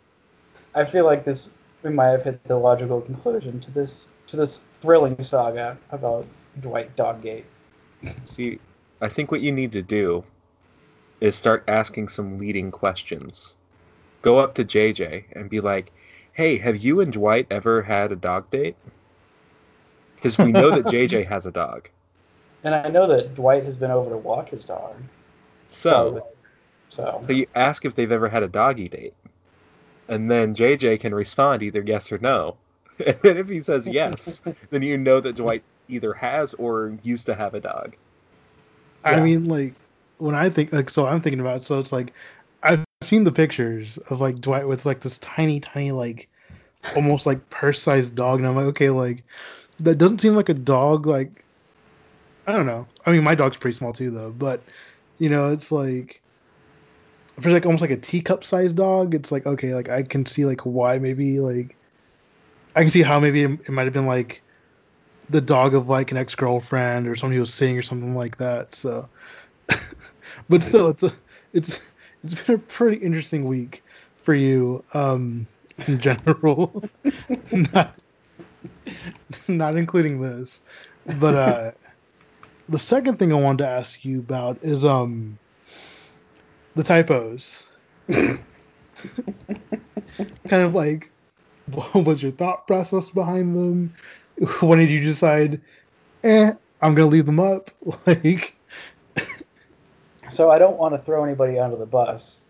I 0.75 0.85
feel 0.85 1.05
like 1.05 1.25
this 1.25 1.51
we 1.83 1.91
might 1.91 2.09
have 2.09 2.23
hit 2.23 2.43
the 2.45 2.57
logical 2.57 3.01
conclusion 3.01 3.61
to 3.61 3.71
this 3.73 4.09
to 4.29 4.37
this 4.37 4.61
thrilling 4.81 5.23
saga 5.23 5.77
about 5.91 6.25
Dwight 6.61 6.95
Doggate. 6.97 7.45
See, 8.25 8.61
I 9.01 9.09
think 9.09 9.31
what 9.31 9.41
you 9.41 9.53
need 9.53 9.73
to 9.73 9.83
do 9.83 10.25
is 11.21 11.35
start 11.35 11.65
asking 11.69 12.09
some 12.09 12.39
leading 12.39 12.71
questions 12.71 13.57
go 14.23 14.39
up 14.39 14.55
to 14.55 14.65
JJ 14.65 15.25
and 15.33 15.51
be 15.51 15.61
like, 15.61 15.93
"Hey, 16.33 16.59
have 16.59 16.77
you 16.77 17.01
and 17.01 17.13
Dwight 17.13 17.47
ever 17.51 17.83
had 17.83 18.13
a 18.13 18.17
dog 18.17 18.51
date?" 18.51 18.77
Because 20.15 20.39
we 20.39 20.53
know 20.53 20.71
that 20.71 20.87
JJ 20.87 21.27
has 21.29 21.47
a 21.47 21.51
dog. 21.51 21.89
And 22.63 22.75
I 22.75 22.89
know 22.89 23.07
that 23.09 23.35
Dwight 23.35 23.65
has 23.65 23.75
been 23.75 23.91
over 23.91 24.11
to 24.11 24.19
walk 24.19 24.51
his 24.51 24.65
dog. 24.65 24.95
So, 25.71 26.27
so, 26.91 27.25
so 27.27 27.33
you 27.33 27.47
ask 27.55 27.85
if 27.85 27.95
they've 27.95 28.11
ever 28.11 28.29
had 28.29 28.43
a 28.43 28.49
doggy 28.49 28.89
date, 28.89 29.15
and 30.09 30.31
then 30.31 30.55
JJ 30.55 31.01
can 31.01 31.15
respond 31.15 31.63
either 31.63 31.83
yes 31.85 32.13
or 32.13 32.19
no. 32.19 32.57
And 33.07 33.17
then 33.23 33.39
if 33.39 33.49
he 33.49 33.63
says 33.63 33.87
yes, 33.87 34.43
then 34.71 34.83
you 34.83 34.99
know 34.99 35.21
that 35.21 35.37
Dwight 35.37 35.63
either 35.89 36.13
has 36.13 36.53
or 36.53 36.99
used 37.03 37.25
to 37.27 37.35
have 37.35 37.55
a 37.55 37.61
dog. 37.61 37.97
I 39.05 39.13
yeah. 39.13 39.25
mean, 39.25 39.45
like 39.47 39.73
when 40.19 40.35
I 40.35 40.51
think 40.51 40.71
like 40.71 40.91
so, 40.91 41.07
I'm 41.07 41.23
thinking 41.23 41.41
about 41.41 41.59
it, 41.59 41.65
so 41.65 41.79
it's 41.79 41.93
like 41.93 42.13
I've 42.63 42.85
seen 43.03 43.25
the 43.25 43.33
pictures 43.33 43.97
of 44.11 44.21
like 44.21 44.39
Dwight 44.43 44.69
with 44.69 44.85
like 44.85 45.01
this 45.01 45.17
tiny, 45.19 45.61
tiny, 45.61 45.93
like 45.93 46.29
almost 46.95 47.25
like 47.25 47.49
purse-sized 47.49 48.15
dog, 48.15 48.41
and 48.41 48.49
I'm 48.49 48.57
like, 48.57 48.67
okay, 48.67 48.91
like 48.91 49.23
that 49.81 49.97
doesn't 49.97 50.21
seem 50.21 50.35
like 50.35 50.51
a 50.51 50.55
dog. 50.55 51.07
Like 51.07 51.43
I 52.47 52.53
don't 52.53 52.67
know. 52.67 52.87
I 53.07 53.13
mean, 53.13 53.23
my 53.23 53.35
dog's 53.35 53.57
pretty 53.57 53.77
small 53.77 53.93
too, 53.93 54.11
though. 54.11 54.31
But 54.31 54.63
you 55.21 55.29
know, 55.29 55.53
it's 55.53 55.71
like 55.71 56.21
if 57.37 57.47
it's 57.47 57.53
like 57.53 57.67
almost 57.67 57.83
like 57.83 57.91
a 57.91 57.97
teacup-sized 57.97 58.75
dog, 58.75 59.15
it's 59.15 59.31
like 59.31 59.47
okay, 59.47 59.75
like 59.75 59.89
I 59.89 60.03
can 60.03 60.27
see 60.27 60.45
like 60.45 60.63
why 60.63 60.99
maybe 60.99 61.39
like 61.39 61.77
I 62.75 62.81
can 62.81 62.91
see 62.91 63.03
how 63.03 63.21
maybe 63.21 63.43
it, 63.43 63.51
it 63.51 63.69
might 63.69 63.85
have 63.85 63.93
been 63.93 64.07
like 64.07 64.43
the 65.29 65.41
dog 65.41 65.75
of 65.75 65.89
like 65.89 66.11
an 66.11 66.17
ex-girlfriend 66.17 67.07
or 67.07 67.15
somebody 67.15 67.37
who 67.37 67.43
was 67.43 67.55
sitting 67.55 67.79
or 67.79 67.83
something 67.83 68.17
like 68.17 68.39
that. 68.39 68.75
So, 68.75 69.09
but 70.49 70.65
still, 70.65 70.89
it's 70.89 71.03
a 71.03 71.13
it's 71.53 71.79
it's 72.25 72.35
been 72.35 72.57
a 72.57 72.59
pretty 72.59 72.97
interesting 73.03 73.45
week 73.45 73.85
for 74.23 74.35
you 74.35 74.83
um, 74.95 75.47
in 75.87 76.01
general, 76.01 76.83
not, 77.53 77.95
not 79.49 79.77
including 79.77 80.21
this. 80.21 80.61
But 81.19 81.35
uh, 81.35 81.71
the 82.71 82.79
second 82.79 83.19
thing 83.19 83.33
I 83.33 83.37
wanted 83.37 83.65
to 83.65 83.69
ask 83.69 84.05
you 84.05 84.21
about 84.21 84.59
is 84.63 84.85
um 84.85 85.39
the 86.77 86.85
typos. 86.85 87.67
kind 88.09 88.39
of 90.51 90.75
like, 90.75 91.11
what 91.73 92.05
was 92.05 92.23
your 92.23 92.33
thought 92.33 92.67
process 92.67 93.11
behind 93.11 93.57
them? 93.57 93.93
When 94.61 94.79
did 94.79 94.91
you 94.91 95.01
decide, 95.01 95.61
eh, 96.25 96.53
I'm 96.81 96.95
gonna 96.95 97.09
leave 97.09 97.27
them 97.27 97.41
up? 97.41 97.71
Like, 98.07 98.55
so 100.29 100.51
I 100.51 100.59
don't 100.59 100.77
want 100.77 100.95
to 100.95 100.99
throw 100.99 101.25
anybody 101.25 101.59
under 101.59 101.77
the 101.77 101.87
bus 101.87 102.41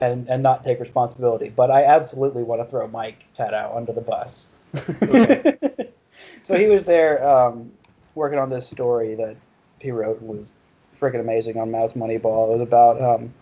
and, 0.00 0.28
and 0.28 0.42
not 0.42 0.64
take 0.64 0.80
responsibility, 0.80 1.48
but 1.48 1.70
I 1.70 1.84
absolutely 1.84 2.42
want 2.42 2.60
to 2.60 2.68
throw 2.68 2.88
Mike 2.88 3.24
Tadow 3.38 3.76
under 3.76 3.92
the 3.92 4.00
bus. 4.00 4.48
so 6.42 6.58
he 6.58 6.66
was 6.66 6.84
there 6.84 7.26
um, 7.26 7.70
working 8.14 8.38
on 8.38 8.50
this 8.50 8.68
story 8.68 9.14
that 9.14 9.36
he 9.80 9.90
wrote 9.90 10.20
was 10.22 10.54
freaking 11.00 11.20
amazing 11.20 11.56
on 11.58 11.70
Mavs 11.70 11.96
Moneyball. 11.96 12.48
It 12.48 12.58
was 12.58 12.60
about 12.60 13.00
um, 13.00 13.32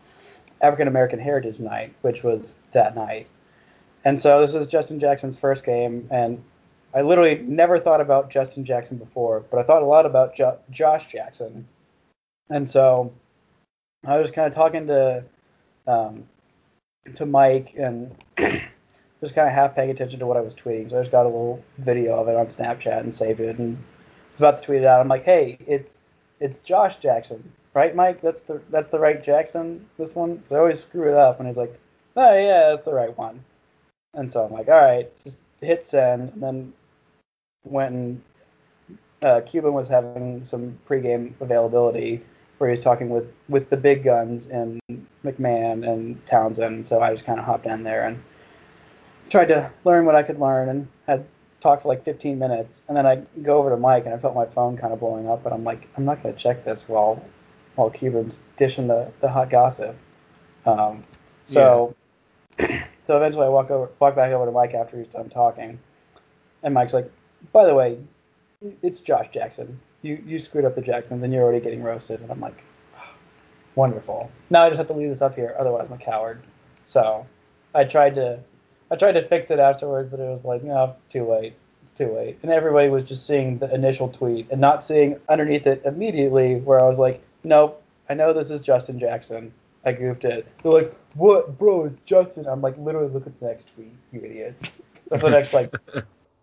African 0.61 0.89
American 0.89 1.19
Heritage 1.19 1.59
Night, 1.59 1.95
which 2.03 2.23
was 2.23 2.57
that 2.73 2.95
night. 2.95 3.27
And 4.05 4.21
so 4.21 4.41
this 4.41 4.55
is 4.55 4.67
Justin 4.67 5.01
Jackson's 5.01 5.37
first 5.37 5.65
game, 5.65 6.09
and 6.11 6.43
I 6.95 7.03
literally 7.03 7.37
never 7.37 7.79
thought 7.79 8.01
about 8.01 8.31
Justin 8.31 8.65
Jackson 8.65 8.97
before, 8.97 9.45
but 9.51 9.59
I 9.59 9.63
thought 9.65 9.83
a 9.83 9.87
lot 9.87 10.07
about 10.07 10.35
jo- 10.35 10.59
Josh 10.71 11.07
Jackson. 11.09 11.67
And 12.49 12.69
so 12.69 13.13
I 14.07 14.19
was 14.19 14.31
kind 14.31 14.47
of 14.47 14.55
talking 14.55 14.87
to 14.87 15.25
um, 15.87 16.25
to 17.15 17.27
Mike 17.27 17.75
and 17.77 18.15
just 19.21 19.35
kind 19.35 19.49
of 19.49 19.55
half 19.55 19.75
paying 19.75 19.91
attention 19.91 20.19
to 20.21 20.27
what 20.27 20.37
I 20.37 20.41
was 20.41 20.55
tweeting. 20.55 20.91
So 20.91 20.99
I 20.99 21.03
just 21.03 21.13
got 21.13 21.25
a 21.25 21.29
little 21.29 21.63
video 21.79 22.17
of 22.17 22.29
it 22.29 22.37
on 22.37 22.47
Snapchat 22.47 23.01
and 23.01 23.15
saved 23.15 23.41
it, 23.41 23.59
and 23.59 23.77
was 24.33 24.41
about 24.41 24.59
to 24.59 24.63
tweet 24.63 24.83
it 24.83 24.87
out. 24.87 25.01
I'm 25.01 25.09
like, 25.09 25.25
hey, 25.25 25.59
it's 25.67 25.93
it's 26.41 26.61
Josh 26.61 26.97
Jackson, 26.97 27.53
right, 27.75 27.95
Mike? 27.95 28.21
That's 28.21 28.41
the 28.43 28.61
that's 28.71 28.91
the 28.91 28.99
right 28.99 29.23
Jackson. 29.23 29.87
This 29.99 30.15
one. 30.15 30.43
I 30.51 30.57
always 30.57 30.81
screw 30.81 31.09
it 31.09 31.17
up, 31.17 31.39
and 31.39 31.49
he's 31.49 31.57
like, 31.57 31.79
oh 32.17 32.39
yeah, 32.39 32.71
that's 32.71 32.85
the 32.85 32.95
right 32.95 33.17
one. 33.17 33.45
And 34.15 34.33
so 34.33 34.45
I'm 34.45 34.53
like, 34.53 34.69
all 34.69 34.75
right, 34.75 35.11
just 35.25 35.39
hit 35.61 35.87
send, 35.87 36.33
and 36.33 36.43
then 36.43 36.73
went 37.65 37.95
and 37.95 38.23
uh, 39.23 39.41
Cuban 39.47 39.73
was 39.73 39.89
having 39.89 40.45
some 40.45 40.79
pregame 40.89 41.33
availability 41.41 42.23
where 42.59 42.71
he 42.71 42.77
was 42.77 42.85
talking 42.85 43.09
with 43.09 43.33
with 43.49 43.71
the 43.71 43.77
big 43.77 44.05
guns 44.05 44.47
and 44.47 44.81
MacMahon 45.25 45.89
and 45.89 46.25
Townsend. 46.27 46.87
So 46.87 47.01
I 47.01 47.13
just 47.13 47.25
kind 47.25 47.39
of 47.39 47.45
hopped 47.45 47.67
in 47.67 47.83
there 47.83 48.07
and 48.07 48.23
tried 49.31 49.49
to 49.49 49.71
learn 49.85 50.07
what 50.07 50.15
I 50.15 50.23
could 50.23 50.41
learn 50.41 50.69
and 50.69 50.89
had 51.07 51.25
talked 51.61 51.83
for 51.83 51.89
like 51.89 52.05
15 52.05 52.39
minutes. 52.39 52.83
And 52.89 52.97
then 52.97 53.07
I 53.07 53.17
go 53.43 53.59
over 53.59 53.71
to 53.71 53.77
Mike 53.77 54.07
and 54.07 54.15
I 54.15 54.19
felt 54.19 54.35
my 54.35 54.47
phone 54.47 54.77
kind 54.77 54.93
of 54.93 55.01
blowing 55.01 55.29
up, 55.29 55.43
but 55.43 55.53
I'm 55.53 55.65
like, 55.65 55.89
I'm 55.97 56.05
not 56.05 56.23
going 56.23 56.35
to 56.35 56.41
check 56.41 56.65
this 56.65 56.89
while 56.89 57.23
while 57.75 57.91
Cuban's 57.91 58.41
dishing 58.57 58.89
the, 58.89 59.11
the 59.21 59.29
hot 59.29 59.51
gossip. 59.51 59.97
Um, 60.67 61.05
so 61.47 61.95
so 62.59 63.17
eventually 63.17 63.47
I 63.47 63.49
walk 63.49 63.71
over 63.71 63.91
walk 63.99 64.17
back 64.17 64.33
over 64.33 64.47
to 64.47 64.53
Mike 64.53 64.75
after 64.75 64.99
he's 64.99 65.07
done 65.09 65.31
talking, 65.31 65.79
and 66.63 66.75
Mike's 66.75 66.93
like, 66.93 67.11
by 67.53 67.65
the 67.65 67.75
way, 67.75 67.99
it's 68.83 69.01
Josh 69.01 69.29
Jackson. 69.33 69.81
You 70.03 70.23
you 70.27 70.39
screwed 70.39 70.65
up 70.65 70.75
the 70.75 70.81
Jacksons 70.81 71.23
and 71.23 71.33
you're 71.33 71.43
already 71.43 71.61
getting 71.61 71.83
roasted. 71.83 72.21
And 72.21 72.31
I'm 72.31 72.41
like, 72.41 72.63
wonderful. 73.75 74.31
Now 74.51 74.65
I 74.65 74.71
just 74.71 74.79
have 74.79 74.89
to 74.89 74.93
leave 74.93 75.09
this 75.09 75.23
up 75.23 75.35
here, 75.37 75.55
otherwise 75.59 75.87
I'm 75.89 75.95
a 75.95 76.05
coward. 76.05 76.43
So 76.87 77.27
I 77.75 77.85
tried 77.85 78.15
to 78.17 78.41
I 78.91 78.97
tried 78.97 79.13
to 79.13 79.27
fix 79.29 79.51
it 79.51 79.59
afterwards, 79.59 80.11
but 80.11 80.21
it 80.21 80.29
was 80.29 80.45
like, 80.45 80.63
no, 80.63 80.95
it's 80.97 81.07
too 81.07 81.29
late. 81.29 81.55
It's 81.83 81.93
too 81.93 82.15
late. 82.15 82.39
And 82.43 82.51
everybody 82.51 82.89
was 82.89 83.05
just 83.05 83.27
seeing 83.27 83.59
the 83.59 83.73
initial 83.73 84.09
tweet 84.09 84.49
and 84.51 84.61
not 84.61 84.85
seeing 84.85 85.19
underneath 85.29 85.67
it 85.67 85.83
immediately 85.85 86.57
where 86.57 86.81
I 86.81 86.89
was 86.89 86.99
like, 86.99 87.23
nope, 87.45 87.83
I 88.09 88.15
know 88.15 88.33
this 88.33 88.51
is 88.51 88.61
Justin 88.61 88.99
Jackson. 88.99 89.53
I 89.85 89.93
goofed 89.93 90.25
it. 90.25 90.47
They're 90.63 90.73
like, 90.73 90.95
what, 91.15 91.59
bro? 91.59 91.87
It's 91.87 91.99
Justin. 92.05 92.47
I'm 92.47 92.63
like, 92.63 92.77
literally, 92.79 93.13
look 93.13 93.27
at 93.27 93.39
the 93.39 93.47
next 93.47 93.67
tweet, 93.75 93.93
you 94.13 94.21
idiot. 94.25 94.73
For 95.11 95.19
the 95.19 95.31
next 95.31 95.53
like 95.55 95.73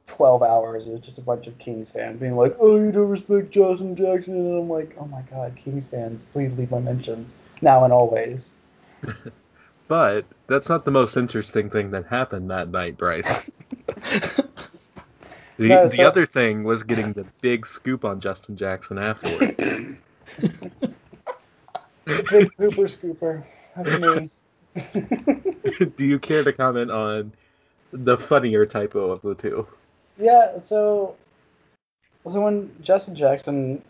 12 0.07 0.41
hours, 0.41 0.87
it 0.87 0.91
was 0.91 1.01
just 1.01 1.17
a 1.17 1.21
bunch 1.21 1.45
of 1.47 1.57
Kings 1.59 1.91
fans 1.91 2.19
being 2.19 2.35
like, 2.35 2.55
oh, 2.59 2.77
you 2.77 2.91
don't 2.91 3.09
respect 3.09 3.51
Justin 3.51 3.95
Jackson. 3.95 4.35
And 4.35 4.59
I'm 4.59 4.69
like, 4.69 4.95
oh 4.99 5.05
my 5.05 5.21
god, 5.29 5.55
Kings 5.55 5.85
fans, 5.85 6.25
please 6.33 6.51
leave 6.57 6.71
my 6.71 6.79
mentions 6.79 7.35
now 7.61 7.83
and 7.83 7.93
always. 7.93 8.53
But 9.87 10.25
that's 10.47 10.67
not 10.69 10.83
the 10.85 10.91
most 10.91 11.15
interesting 11.15 11.69
thing 11.69 11.91
that 11.91 12.05
happened 12.07 12.49
that 12.51 12.69
night, 12.69 12.97
Bryce. 12.97 13.49
the 13.87 14.47
No, 15.59 15.87
the 15.87 15.95
so- 15.97 16.07
other 16.07 16.25
thing 16.25 16.63
was 16.63 16.83
getting 16.83 17.13
the 17.13 17.25
big 17.41 17.65
scoop 17.65 18.03
on 18.05 18.19
Justin 18.19 18.55
Jackson 18.57 18.97
afterwards. 18.97 19.53
Big 22.05 22.55
Cooper 22.57 22.87
Scooper. 22.87 23.43
That's 23.75 23.99
me. 23.99 24.29
Do 25.95 26.05
you 26.05 26.19
care 26.19 26.43
to 26.43 26.53
comment 26.53 26.91
on 26.91 27.33
the 27.91 28.15
funnier 28.17 28.65
typo 28.65 29.09
of 29.11 29.21
the 29.21 29.33
two? 29.33 29.67
Yeah, 30.19 30.57
so 30.57 31.15
so 32.31 32.41
when 32.41 32.71
Justin 32.81 33.15
Jackson 33.15 33.81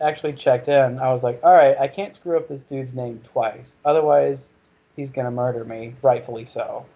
actually 0.00 0.32
checked 0.32 0.68
in, 0.68 0.98
I 0.98 1.12
was 1.12 1.22
like, 1.22 1.40
all 1.44 1.52
right, 1.52 1.76
I 1.78 1.86
can't 1.86 2.14
screw 2.14 2.36
up 2.36 2.48
this 2.48 2.62
dude's 2.62 2.92
name 2.94 3.20
twice. 3.32 3.74
Otherwise, 3.84 4.50
he's 5.00 5.10
going 5.10 5.24
to 5.24 5.30
murder 5.30 5.64
me, 5.64 5.94
rightfully 6.02 6.44
so. 6.44 6.86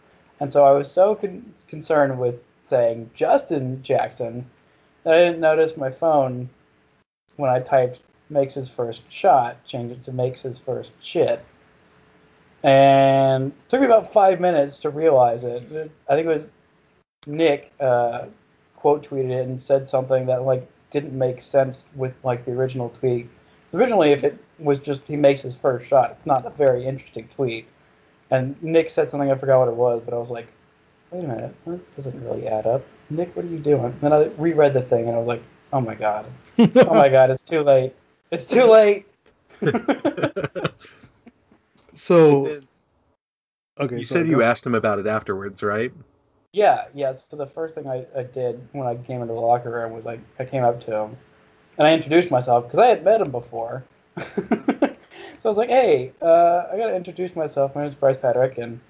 And 0.40 0.52
so 0.52 0.64
I 0.64 0.72
was 0.72 0.90
so 0.90 1.14
con- 1.14 1.52
concerned 1.68 2.18
with 2.18 2.36
saying 2.68 3.10
Justin 3.14 3.82
Jackson 3.82 4.46
that 5.02 5.14
I 5.14 5.18
didn't 5.18 5.40
notice 5.40 5.76
my 5.76 5.90
phone 5.90 6.48
when 7.36 7.50
I 7.50 7.60
typed 7.60 8.00
makes 8.30 8.54
his 8.54 8.68
first 8.68 9.02
shot, 9.10 9.64
change 9.64 9.92
it 9.92 10.04
to 10.04 10.12
makes 10.12 10.42
his 10.42 10.58
first 10.58 10.92
shit. 11.02 11.44
And 12.62 13.52
took 13.68 13.80
me 13.80 13.86
about 13.86 14.12
five 14.12 14.40
minutes 14.40 14.78
to 14.80 14.90
realize 14.90 15.44
it. 15.44 15.62
I 16.08 16.14
think 16.14 16.26
it 16.26 16.30
was 16.30 16.48
Nick 17.26 17.72
uh, 17.80 18.26
quote 18.76 19.08
tweeted 19.08 19.30
it 19.30 19.46
and 19.46 19.60
said 19.60 19.88
something 19.88 20.26
that 20.26 20.44
like 20.44 20.66
didn't 20.90 21.16
make 21.16 21.42
sense 21.42 21.84
with 21.94 22.14
like 22.22 22.44
the 22.44 22.52
original 22.52 22.90
tweet. 23.00 23.28
Originally, 23.74 24.12
if 24.12 24.24
it 24.24 24.38
was 24.58 24.78
just 24.78 25.02
he 25.06 25.16
makes 25.16 25.42
his 25.42 25.54
first 25.54 25.86
shot, 25.86 26.12
it's 26.12 26.26
not 26.26 26.46
a 26.46 26.50
very 26.50 26.86
interesting 26.86 27.28
tweet. 27.34 27.66
And 28.30 28.60
Nick 28.62 28.90
said 28.90 29.10
something 29.10 29.30
I 29.30 29.34
forgot 29.36 29.60
what 29.60 29.68
it 29.68 29.74
was, 29.74 30.02
but 30.04 30.14
I 30.14 30.18
was 30.18 30.30
like, 30.30 30.48
wait 31.10 31.24
a 31.24 31.28
minute, 31.28 31.54
that 31.66 31.96
doesn't 31.96 32.24
really 32.24 32.48
add 32.48 32.66
up. 32.66 32.84
Nick, 33.10 33.34
what 33.36 33.44
are 33.44 33.48
you 33.48 33.58
doing? 33.58 33.84
And 33.84 34.00
then 34.00 34.12
I 34.12 34.24
reread 34.38 34.74
the 34.74 34.82
thing 34.82 35.06
and 35.06 35.14
I 35.14 35.18
was 35.18 35.26
like, 35.26 35.42
oh 35.72 35.80
my 35.80 35.94
god, 35.94 36.26
oh 36.58 36.94
my 36.94 37.08
god, 37.08 37.30
it's 37.30 37.42
too 37.42 37.60
late. 37.60 37.94
It's 38.30 38.44
too 38.44 38.64
late. 38.64 39.06
so 41.92 42.60
okay. 43.78 43.98
you 43.98 44.04
sorry, 44.04 44.22
said 44.22 44.28
you 44.28 44.38
go. 44.38 44.42
asked 44.42 44.66
him 44.66 44.74
about 44.74 44.98
it 44.98 45.06
afterwards, 45.06 45.62
right? 45.62 45.92
Yeah, 46.52 46.86
yeah. 46.94 47.12
So 47.12 47.36
the 47.36 47.46
first 47.46 47.74
thing 47.74 47.86
I, 47.88 48.06
I 48.16 48.22
did 48.22 48.60
when 48.72 48.86
I 48.86 48.96
came 48.96 49.20
into 49.22 49.34
the 49.34 49.40
locker 49.40 49.70
room 49.70 49.92
was 49.92 50.04
like 50.04 50.20
I 50.38 50.44
came 50.44 50.64
up 50.64 50.84
to 50.86 50.94
him 50.96 51.16
and 51.78 51.86
I 51.86 51.92
introduced 51.92 52.30
myself 52.30 52.64
because 52.64 52.78
I 52.78 52.86
had 52.86 53.04
met 53.04 53.20
him 53.20 53.30
before. 53.30 53.84
so 55.44 55.50
I 55.50 55.52
was 55.52 55.58
like, 55.58 55.68
"Hey, 55.68 56.10
uh, 56.22 56.68
I 56.72 56.78
got 56.78 56.86
to 56.86 56.96
introduce 56.96 57.36
myself. 57.36 57.74
My 57.74 57.82
name's 57.82 57.94
Bryce 57.94 58.16
Patrick, 58.16 58.56
and 58.56 58.80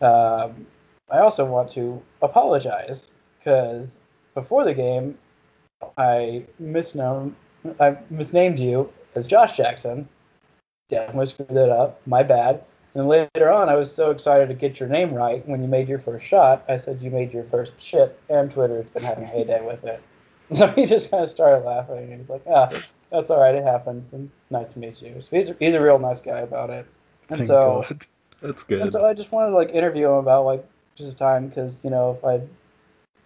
um, 0.00 0.64
I 1.10 1.18
also 1.18 1.44
want 1.44 1.72
to 1.72 2.00
apologize 2.22 3.08
because 3.38 3.98
before 4.34 4.62
the 4.64 4.72
game, 4.72 5.18
I 5.98 6.44
I 7.80 7.98
misnamed 8.08 8.60
you 8.60 8.88
as 9.16 9.26
Josh 9.26 9.56
Jackson. 9.56 10.08
Definitely 10.90 11.26
screwed 11.26 11.48
that 11.48 11.70
up. 11.70 12.00
My 12.06 12.22
bad. 12.22 12.62
And 12.94 13.08
later 13.08 13.50
on, 13.50 13.68
I 13.68 13.74
was 13.74 13.92
so 13.92 14.10
excited 14.10 14.48
to 14.48 14.54
get 14.54 14.78
your 14.78 14.88
name 14.88 15.12
right 15.12 15.46
when 15.48 15.60
you 15.60 15.66
made 15.66 15.88
your 15.88 15.98
first 15.98 16.24
shot. 16.24 16.64
I 16.68 16.76
said 16.76 17.02
you 17.02 17.10
made 17.10 17.32
your 17.32 17.44
first 17.44 17.72
shit, 17.78 18.16
and 18.28 18.48
Twitter's 18.48 18.86
been 18.86 19.02
having 19.02 19.24
a 19.24 19.26
heyday 19.26 19.66
with 19.66 19.82
it. 19.84 20.00
So 20.52 20.66
he 20.66 20.84
just 20.84 21.12
kind 21.12 21.22
of 21.22 21.30
started 21.30 21.64
laughing, 21.64 22.12
and 22.12 22.20
he's 22.20 22.28
like, 22.28 22.42
"Ah, 22.48 22.68
that's 23.10 23.30
all 23.30 23.40
right. 23.40 23.54
It 23.54 23.64
happens. 23.64 24.12
And 24.12 24.30
nice 24.50 24.72
to 24.72 24.78
meet 24.78 25.00
you." 25.00 25.22
So 25.22 25.36
he's 25.36 25.52
he's 25.58 25.74
a 25.74 25.80
real 25.80 25.98
nice 25.98 26.20
guy 26.20 26.40
about 26.40 26.70
it. 26.70 26.86
And 27.28 27.38
Thank 27.38 27.48
so 27.48 27.84
God. 27.88 28.06
That's 28.42 28.62
good. 28.62 28.80
and 28.80 28.92
so 28.92 29.04
I 29.04 29.14
just 29.14 29.32
wanted 29.32 29.50
to 29.50 29.56
like 29.56 29.70
interview 29.70 30.06
him 30.06 30.14
about 30.14 30.44
like 30.44 30.64
just 30.96 31.18
time 31.18 31.48
because 31.48 31.76
you 31.82 31.90
know 31.90 32.16
if 32.18 32.24
I 32.24 32.40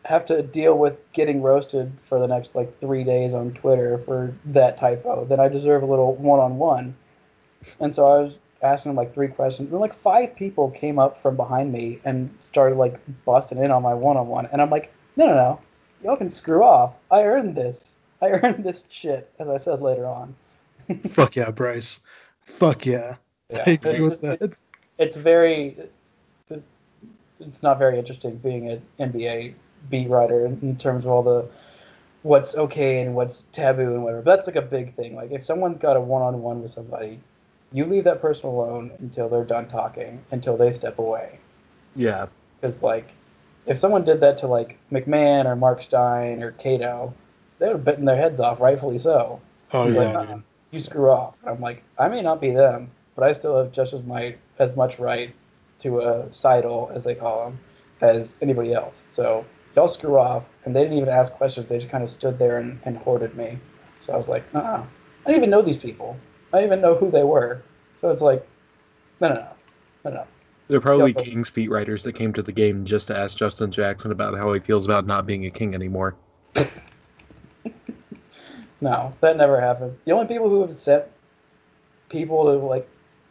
have 0.08 0.26
to 0.26 0.42
deal 0.42 0.76
with 0.76 0.96
getting 1.12 1.42
roasted 1.42 1.92
for 2.04 2.18
the 2.18 2.26
next 2.26 2.54
like 2.54 2.78
three 2.80 3.04
days 3.04 3.32
on 3.32 3.52
Twitter 3.52 3.98
for 3.98 4.34
that 4.46 4.78
typo, 4.78 5.24
then 5.24 5.40
I 5.40 5.48
deserve 5.48 5.82
a 5.82 5.86
little 5.86 6.14
one-on-one. 6.16 6.94
And 7.80 7.94
so 7.94 8.06
I 8.06 8.18
was 8.22 8.34
asking 8.62 8.90
him 8.90 8.96
like 8.96 9.14
three 9.14 9.28
questions, 9.28 9.70
and 9.70 9.80
like 9.80 9.94
five 9.94 10.36
people 10.36 10.70
came 10.70 10.98
up 10.98 11.22
from 11.22 11.36
behind 11.36 11.72
me 11.72 12.00
and 12.04 12.36
started 12.50 12.76
like 12.76 12.98
busting 13.24 13.58
in 13.58 13.70
on 13.70 13.82
my 13.82 13.94
one-on-one, 13.94 14.48
and 14.52 14.60
I'm 14.60 14.70
like, 14.70 14.92
no, 15.16 15.26
no, 15.26 15.34
no, 15.34 15.60
y'all 16.02 16.16
can 16.16 16.30
screw 16.30 16.62
off. 16.62 16.94
I 17.10 17.22
earned 17.22 17.54
this. 17.54 17.94
I 18.24 18.30
earned 18.30 18.64
this 18.64 18.84
shit, 18.90 19.30
as 19.38 19.48
I 19.48 19.56
said 19.58 19.82
later 19.82 20.06
on. 20.06 20.34
Fuck 21.08 21.36
yeah, 21.36 21.50
Bryce. 21.50 22.00
Fuck 22.44 22.86
yeah. 22.86 23.16
Yeah, 23.50 23.62
I 23.66 23.70
agree 23.70 23.90
it's- 23.92 24.00
with 24.10 24.20
that. 24.22 24.52
it's 24.98 25.16
very 25.16 25.76
it's 27.40 27.62
not 27.62 27.78
very 27.78 27.98
interesting 27.98 28.36
being 28.36 28.70
an 28.70 28.82
NBA 29.00 29.54
beat 29.90 30.08
writer 30.08 30.46
in, 30.46 30.58
in 30.62 30.76
terms 30.76 31.04
of 31.04 31.10
all 31.10 31.22
the 31.22 31.46
what's 32.22 32.54
okay 32.54 33.02
and 33.02 33.14
what's 33.14 33.42
taboo 33.52 33.92
and 33.94 34.02
whatever. 34.04 34.22
But 34.22 34.36
that's 34.36 34.46
like 34.46 34.56
a 34.56 34.62
big 34.62 34.94
thing. 34.96 35.14
Like 35.14 35.30
if 35.32 35.44
someone's 35.44 35.78
got 35.78 35.96
a 35.96 36.00
one-on-one 36.00 36.62
with 36.62 36.70
somebody, 36.70 37.20
you 37.72 37.84
leave 37.84 38.04
that 38.04 38.22
person 38.22 38.46
alone 38.46 38.92
until 39.00 39.28
they're 39.28 39.44
done 39.44 39.68
talking, 39.68 40.22
until 40.30 40.56
they 40.56 40.72
step 40.72 40.98
away. 40.98 41.38
yeah. 41.96 42.26
Because 42.60 42.82
like 42.82 43.08
if 43.66 43.78
someone 43.78 44.04
did 44.04 44.20
that 44.20 44.38
to 44.38 44.46
like 44.46 44.78
MacMahon 44.92 45.44
or 45.44 45.56
Marc 45.56 45.82
Stein 45.82 46.42
or 46.42 46.52
Cato, 46.52 47.12
they 47.58 47.66
would 47.66 47.76
have 47.76 47.84
bitten 47.84 48.04
their 48.04 48.16
heads 48.16 48.40
off, 48.40 48.60
rightfully 48.60 48.98
so 48.98 49.40
Oh 49.72 49.86
Like, 49.86 49.94
yeah, 49.94 50.18
uh, 50.18 50.26
dude. 50.26 50.42
you 50.70 50.80
screw 50.80 51.10
off. 51.10 51.34
I'm 51.46 51.60
like, 51.60 51.82
I 51.98 52.08
may 52.08 52.22
not 52.22 52.40
be 52.40 52.50
them, 52.52 52.90
but 53.16 53.24
I 53.24 53.32
still 53.32 53.56
have 53.58 53.72
just 53.72 53.92
as 53.92 54.02
my 54.04 54.36
as 54.58 54.76
much 54.76 54.98
right 54.98 55.34
to 55.80 56.00
a 56.00 56.32
sidle, 56.32 56.90
as 56.94 57.02
they 57.04 57.14
call 57.14 57.46
them, 57.46 57.58
as 58.00 58.36
anybody 58.40 58.72
else. 58.72 58.94
So 59.10 59.44
y'all 59.74 59.88
screw 59.88 60.18
off, 60.18 60.44
and 60.64 60.74
they 60.74 60.82
didn't 60.82 60.98
even 60.98 61.08
ask 61.08 61.32
questions. 61.32 61.68
They 61.68 61.78
just 61.78 61.90
kind 61.90 62.04
of 62.04 62.10
stood 62.10 62.38
there 62.38 62.58
and, 62.58 62.78
and 62.84 62.96
hoarded 62.96 63.36
me. 63.36 63.58
So 63.98 64.12
I 64.12 64.16
was 64.16 64.28
like, 64.28 64.44
uh, 64.54 64.58
uh 64.58 64.82
I 65.26 65.30
didn't 65.30 65.42
even 65.42 65.50
know 65.50 65.62
these 65.62 65.76
people. 65.76 66.16
I 66.52 66.58
didn't 66.58 66.72
even 66.72 66.82
know 66.82 66.94
who 66.94 67.10
they 67.10 67.24
were. 67.24 67.62
So 67.96 68.10
it's 68.10 68.22
like, 68.22 68.46
no, 69.20 69.28
no, 69.28 69.34
no, 69.34 69.48
no, 70.04 70.10
no. 70.10 70.26
There 70.68 70.78
are 70.78 70.80
probably 70.80 71.12
Yeah, 71.12 71.22
Kings 71.22 71.50
beat 71.50 71.70
writers 71.70 72.02
that 72.04 72.12
came 72.12 72.32
to 72.34 72.42
the 72.42 72.52
game 72.52 72.84
just 72.84 73.08
to 73.08 73.16
ask 73.16 73.36
Justin 73.36 73.70
Jackson 73.70 74.12
about 74.12 74.36
how 74.36 74.52
he 74.52 74.60
feels 74.60 74.84
about 74.84 75.06
not 75.06 75.26
being 75.26 75.46
a 75.46 75.50
king 75.50 75.74
anymore. 75.74 76.14
No, 78.84 79.14
that 79.20 79.38
never 79.38 79.58
happened. 79.58 79.96
The 80.04 80.12
only 80.12 80.26
people 80.26 80.50
who 80.50 80.60
have 80.60 80.76
sent 80.76 81.04
people 82.10 82.44
to 82.44 82.66
like 82.66 82.86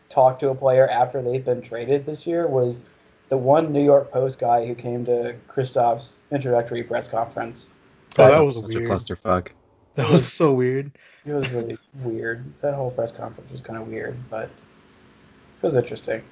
talk 0.09 0.39
to 0.39 0.49
a 0.49 0.55
player 0.55 0.87
after 0.87 1.21
they've 1.21 1.45
been 1.45 1.61
traded 1.61 2.07
this 2.07 2.25
year 2.25 2.47
was 2.47 2.83
the 3.29 3.37
one 3.37 3.71
New 3.71 3.83
York 3.83 4.11
Post 4.11 4.39
guy 4.39 4.65
who 4.65 4.73
came 4.73 5.05
to 5.05 5.35
Kristaps' 5.47 6.15
introductory 6.31 6.81
press 6.81 7.07
conference. 7.07 7.69
Oh, 8.17 8.27
that 8.31 8.39
was 8.39 8.61
Such 8.61 8.73
weird. 8.73 8.85
a 8.85 8.89
clusterfuck. 8.89 9.49
That 9.93 10.09
was 10.09 10.27
so 10.33 10.51
weird. 10.53 10.91
It 11.23 11.33
was 11.33 11.47
really 11.51 11.77
weird. 12.01 12.43
That 12.61 12.73
whole 12.73 12.89
press 12.89 13.11
conference 13.11 13.51
was 13.51 13.61
kind 13.61 13.77
of 13.79 13.87
weird, 13.87 14.17
but 14.31 14.45
it 14.45 15.61
was 15.67 15.75
interesting. 15.75 16.23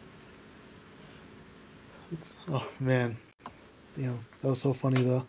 It's, 2.12 2.34
oh 2.50 2.68
man, 2.80 3.16
you 3.96 4.08
know 4.08 4.20
that 4.42 4.48
was 4.48 4.62
so 4.62 4.74
funny 4.74 5.04
though. 5.04 5.28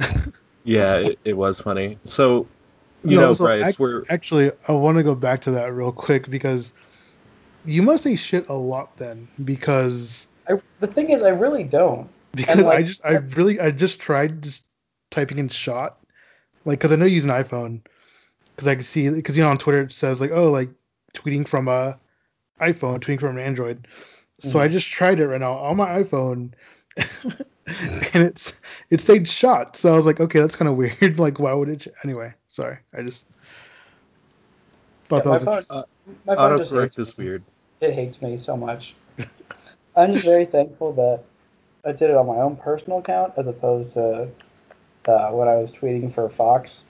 Yeah, 0.64 0.94
it, 0.98 1.18
it 1.24 1.36
was 1.36 1.58
funny. 1.58 1.98
So 2.04 2.46
You 3.04 3.16
No, 3.16 3.20
know, 3.28 3.34
so 3.34 3.44
Bryce, 3.46 3.68
ac- 3.68 3.76
we're 3.80 4.04
Actually, 4.08 4.52
I 4.68 4.72
want 4.72 4.96
to 4.96 5.02
go 5.02 5.14
back 5.14 5.42
to 5.42 5.50
that 5.52 5.72
real 5.72 5.92
quick 5.92 6.30
because 6.30 6.72
you 7.64 7.82
must 7.82 8.04
say 8.04 8.16
shit 8.16 8.48
a 8.48 8.54
lot 8.54 8.96
then 8.96 9.28
because 9.44 10.26
I, 10.48 10.54
the 10.80 10.86
thing 10.86 11.10
is, 11.10 11.22
I 11.22 11.30
really 11.30 11.64
don't. 11.64 12.08
because 12.34 12.58
like, 12.60 12.78
I 12.78 12.82
just 12.82 13.04
I 13.04 13.12
really 13.12 13.60
I 13.60 13.70
just 13.70 13.98
tried 13.98 14.42
just 14.42 14.64
typing 15.10 15.38
in 15.38 15.48
shot 15.48 15.98
like 16.64 16.78
because 16.78 16.92
I 16.92 16.96
know 16.96 17.04
you 17.04 17.16
use 17.16 17.24
an 17.24 17.30
iPhone 17.30 17.80
because 18.54 18.68
I 18.68 18.74
can 18.74 18.84
see 18.84 19.08
because 19.10 19.36
you 19.36 19.42
know 19.42 19.50
on 19.50 19.58
Twitter 19.58 19.82
it 19.82 19.92
says 19.92 20.20
like 20.20 20.30
oh 20.30 20.50
like 20.50 20.70
tweeting 21.14 21.46
from 21.46 21.68
a 21.68 21.98
iPhone 22.60 23.00
tweeting 23.00 23.20
from 23.20 23.36
an 23.36 23.44
Android 23.44 23.86
so 24.38 24.58
Mhm. 24.58 24.62
I 24.62 24.68
just 24.68 24.88
tried 24.88 25.20
it 25.20 25.26
right 25.28 25.40
now 25.40 25.52
on 25.52 25.76
my 25.76 26.02
iPhone 26.02 26.52
and 26.96 28.24
it's 28.24 28.54
it 28.90 29.00
stayed 29.00 29.28
shot 29.28 29.76
so 29.76 29.92
I 29.92 29.96
was 29.96 30.06
like 30.06 30.20
okay 30.20 30.40
that's 30.40 30.56
kind 30.56 30.68
of 30.68 30.76
weird 31.00 31.18
like 31.18 31.38
why 31.38 31.52
would 31.52 31.68
it 31.68 31.86
anyway 32.04 32.32
sorry 32.52 32.78
I 32.94 33.02
just 33.02 33.26
thought 35.08 35.24
Yeah, 35.24 35.30
my 35.30 35.38
that 35.38 35.40
was 35.40 35.48
phone. 35.48 35.64
Uh, 35.70 35.84
my 36.26 36.36
phone 36.36 36.56
just 36.56 36.72
autocorrect 36.72 36.72
hates 36.72 36.98
is 36.98 37.16
me. 37.18 37.24
weird. 37.24 37.44
It 37.80 37.94
hates 37.94 38.22
me 38.22 38.38
so 38.38 38.56
much. 38.56 38.94
I'm 39.96 40.12
just 40.12 40.24
very 40.24 40.46
thankful 40.46 40.92
that 40.94 41.24
I 41.84 41.92
did 41.92 42.10
it 42.10 42.16
on 42.16 42.26
my 42.26 42.36
own 42.36 42.56
personal 42.56 42.98
account 42.98 43.34
as 43.36 43.46
opposed 43.46 43.92
to 43.92 44.28
uh, 45.06 45.30
when 45.30 45.48
I 45.48 45.56
was 45.56 45.72
tweeting 45.72 46.12
for 46.12 46.28
Fox. 46.30 46.84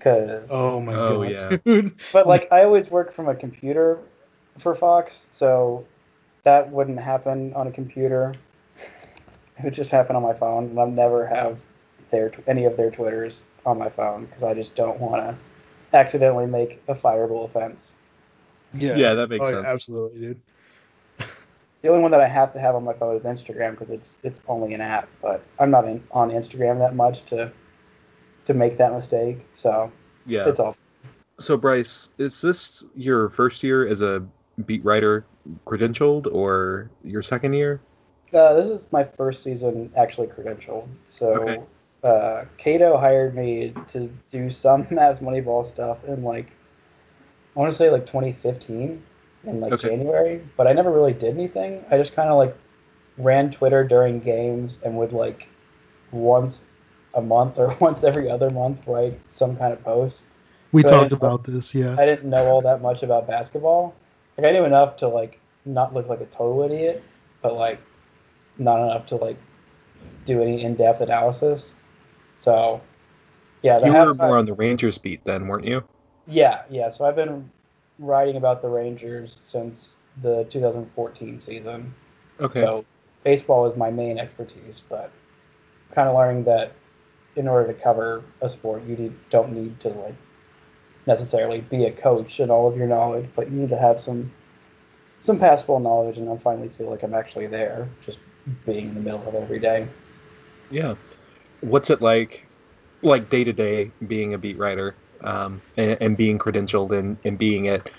Cause, 0.00 0.50
oh 0.50 0.80
my 0.80 0.94
Oh, 0.94 1.22
god 1.22 1.32
yeah. 1.32 1.58
dude 1.64 1.92
but 2.12 2.26
like 2.26 2.48
I 2.52 2.64
always 2.64 2.90
work 2.90 3.14
from 3.14 3.28
a 3.28 3.34
computer 3.34 3.98
for 4.58 4.74
Fox, 4.74 5.26
so 5.32 5.84
that 6.44 6.70
wouldn't 6.70 6.98
happen 7.00 7.52
on 7.54 7.66
a 7.66 7.72
computer. 7.72 8.32
It 9.58 9.64
would 9.64 9.74
just 9.74 9.90
happen 9.90 10.16
on 10.16 10.22
my 10.22 10.32
phone, 10.32 10.70
and 10.70 10.80
I'll 10.80 10.90
never 10.90 11.26
have 11.26 11.58
their 12.10 12.32
any 12.46 12.64
of 12.64 12.78
their 12.78 12.90
Twitters 12.90 13.40
on 13.66 13.78
my 13.78 13.88
phone 13.90 14.26
because 14.26 14.42
I 14.42 14.54
just 14.54 14.74
don't 14.74 14.98
want 15.00 15.22
to 15.22 15.96
accidentally 15.96 16.46
make 16.46 16.82
a 16.88 16.94
fireable 16.94 17.44
offense. 17.44 17.94
yeah 18.74 18.96
Yeah, 18.96 19.14
that 19.14 19.28
makes 19.28 19.44
oh, 19.44 19.50
sense. 19.50 19.64
yeah, 19.64 19.72
absolutely 19.72 20.20
dude 20.20 20.40
The 21.82 21.88
only 21.88 22.02
one 22.02 22.10
that 22.10 22.20
I 22.20 22.28
have 22.28 22.52
to 22.52 22.60
have 22.60 22.74
on 22.74 22.84
my 22.84 22.92
phone 22.92 23.16
is 23.16 23.24
Instagram 23.24 23.70
because 23.72 23.90
it's 23.90 24.16
it's 24.22 24.40
only 24.48 24.74
an 24.74 24.80
app. 24.80 25.08
But 25.22 25.42
I'm 25.58 25.70
not 25.70 25.86
in, 25.86 26.02
on 26.12 26.30
Instagram 26.30 26.78
that 26.78 26.94
much 26.94 27.24
to 27.26 27.50
to 28.46 28.54
make 28.54 28.78
that 28.78 28.92
mistake. 28.92 29.38
So 29.54 29.90
Yeah. 30.26 30.48
it's 30.48 30.60
all. 30.60 30.76
So 31.40 31.56
Bryce, 31.56 32.10
is 32.18 32.40
this 32.42 32.84
your 32.94 33.30
first 33.30 33.62
year 33.62 33.86
as 33.86 34.02
a 34.02 34.22
beat 34.66 34.84
writer 34.84 35.24
credentialed 35.66 36.26
or 36.32 36.90
your 37.02 37.22
second 37.22 37.54
year? 37.54 37.80
Uh, 38.34 38.54
this 38.54 38.68
is 38.68 38.86
my 38.92 39.04
first 39.04 39.42
season 39.42 39.90
actually 39.96 40.26
credentialed. 40.28 40.86
So 41.06 41.32
Okay. 41.34 41.58
Uh, 42.02 42.44
Cato 42.58 42.96
hired 42.98 43.34
me 43.34 43.74
to 43.92 44.10
do 44.30 44.50
some 44.50 44.84
Mavs 44.86 45.20
Moneyball 45.20 45.68
stuff 45.68 45.98
in 46.06 46.22
like 46.22 46.46
I 47.56 47.58
want 47.60 47.72
to 47.72 47.76
say 47.76 47.90
like 47.90 48.06
2015 48.06 49.02
in 49.44 49.60
like 49.60 49.72
Okay. 49.72 49.88
January, 49.88 50.40
but 50.56 50.66
I 50.66 50.72
never 50.72 50.90
really 50.92 51.12
did 51.12 51.34
anything. 51.34 51.84
I 51.90 51.98
just 51.98 52.14
kind 52.14 52.28
of 52.28 52.36
like 52.38 52.56
ran 53.18 53.50
Twitter 53.50 53.84
during 53.84 54.20
games 54.20 54.78
and 54.84 54.96
would 54.96 55.12
like 55.12 55.46
once 56.12 56.64
a 57.14 57.20
month 57.20 57.58
or 57.58 57.74
once 57.80 58.04
every 58.04 58.30
other 58.30 58.50
month 58.50 58.78
write 58.86 59.18
some 59.30 59.56
kind 59.56 59.72
of 59.72 59.82
post. 59.84 60.24
we 60.72 60.82
But- 60.82 60.90
talked 60.90 61.12
about 61.12 61.44
this 61.44 61.74
yeah 61.74 61.96
I 61.98 62.06
didn't 62.06 62.30
know 62.30 62.46
all 62.46 62.60
that 62.62 62.80
much 62.80 63.02
about 63.02 63.26
basketball. 63.26 63.94
Like 64.38 64.46
I 64.46 64.52
knew 64.52 64.64
enough 64.64 64.96
to 64.98 65.08
like 65.08 65.38
not 65.66 65.92
look 65.92 66.08
like 66.08 66.20
a 66.20 66.26
total 66.26 66.62
idiot, 66.62 67.02
but 67.42 67.54
like 67.54 67.80
not 68.58 68.82
enough 68.84 69.06
to 69.06 69.16
like 69.16 69.36
do 70.24 70.40
any 70.42 70.62
in-depth 70.62 71.00
analysis. 71.02 71.74
So 72.40 72.80
yeah, 73.62 73.84
You 73.84 73.92
were 73.92 74.14
more 74.14 74.38
on 74.38 74.46
the 74.46 74.54
Rangers 74.54 74.98
beat 74.98 75.24
then, 75.24 75.46
weren't 75.46 75.64
you? 75.64 75.84
yeah, 76.26 76.62
yeah. 76.70 76.88
So 76.88 77.04
I've 77.04 77.16
been 77.16 77.50
writing 77.98 78.36
about 78.36 78.62
the 78.62 78.68
Rangers 78.68 79.40
since 79.44 79.96
the 80.22 80.44
2014 80.44 81.40
season. 81.40 81.94
Okay. 82.40 82.60
So 82.60 82.84
baseball 83.24 83.66
is 83.66 83.76
my 83.76 83.90
main 83.90 84.18
expertise, 84.18 84.82
but 84.88 85.12
kind 85.92 86.08
of 86.08 86.16
learning 86.16 86.44
that 86.44 86.72
in 87.36 87.46
order 87.46 87.72
to 87.72 87.74
cover 87.74 88.24
a 88.40 88.48
sport, 88.48 88.82
you 88.84 88.96
need, 88.96 89.12
don't 89.30 89.52
need 89.52 89.78
to 89.80 89.88
like 89.90 90.14
necessarily 91.06 91.60
be 91.60 91.84
a 91.84 91.92
coach 91.92 92.40
and 92.40 92.50
all 92.50 92.68
of 92.68 92.76
your 92.76 92.86
knowledge, 92.86 93.28
but 93.36 93.50
you 93.50 93.60
need 93.60 93.70
to 93.70 93.78
have 93.78 94.00
some 94.00 94.32
some 95.20 95.38
passable 95.38 95.78
knowledge, 95.78 96.16
and 96.16 96.30
I 96.30 96.36
finally 96.38 96.70
feel 96.78 96.88
like 96.88 97.02
I'm 97.02 97.12
actually 97.14 97.46
there, 97.46 97.86
just 98.06 98.18
being 98.64 98.88
in 98.88 98.94
the 98.94 99.00
middle 99.00 99.28
of 99.28 99.34
every 99.34 99.58
day. 99.58 99.86
Yeah. 100.70 100.94
What's 101.60 101.90
it 101.90 102.00
like, 102.00 102.46
like 103.02 103.30
day 103.30 103.44
to 103.44 103.52
day, 103.52 103.92
being 104.06 104.34
a 104.34 104.38
beat 104.38 104.58
writer, 104.58 104.96
um, 105.22 105.60
and, 105.76 105.98
and 106.00 106.16
being 106.16 106.38
credentialed 106.38 106.96
and, 106.96 107.18
and 107.24 107.38
being 107.38 107.68
at 107.68 107.90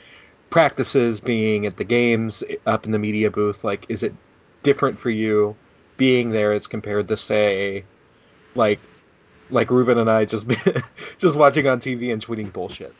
practices, 0.50 1.20
being 1.20 1.66
at 1.66 1.78
the 1.78 1.84
games, 1.84 2.44
up 2.66 2.86
in 2.86 2.92
the 2.92 3.00
media 3.00 3.30
booth? 3.30 3.64
Like, 3.64 3.86
is 3.90 4.04
it 4.04 4.14
different 4.64 5.00
for 5.00 5.10
you 5.10 5.56
being 5.98 6.30
there 6.30 6.54
as 6.54 6.68
compared 6.68 7.08
to 7.08 7.18
say, 7.18 7.84
like, 8.56 8.80
like 9.50 9.70
Ruben 9.70 9.98
and 9.98 10.10
I 10.10 10.26
just 10.26 10.46
just 11.18 11.36
watching 11.36 11.68
on 11.68 11.80
TV 11.80 12.12
and 12.12 12.26
tweeting 12.26 12.52
bullshit? 12.52 12.94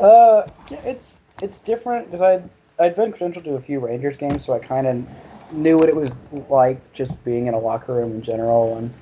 Uh, 0.00 0.48
it's 0.70 1.18
it's 1.40 1.58
different 1.58 2.06
because 2.06 2.22
I 2.22 2.42
I'd 2.82 2.96
been 2.96 3.12
credentialed 3.12 3.44
to 3.44 3.54
a 3.54 3.60
few 3.60 3.80
Rangers 3.80 4.16
games, 4.16 4.44
so 4.44 4.52
I 4.52 4.58
kind 4.58 4.86
of 4.86 5.06
knew 5.52 5.78
what 5.78 5.88
it 5.88 5.96
was 5.96 6.10
like 6.48 6.92
just 6.92 7.22
being 7.24 7.46
in 7.46 7.54
a 7.54 7.58
locker 7.58 7.94
room 7.94 8.12
in 8.12 8.22
general 8.22 8.76
and 8.76 8.92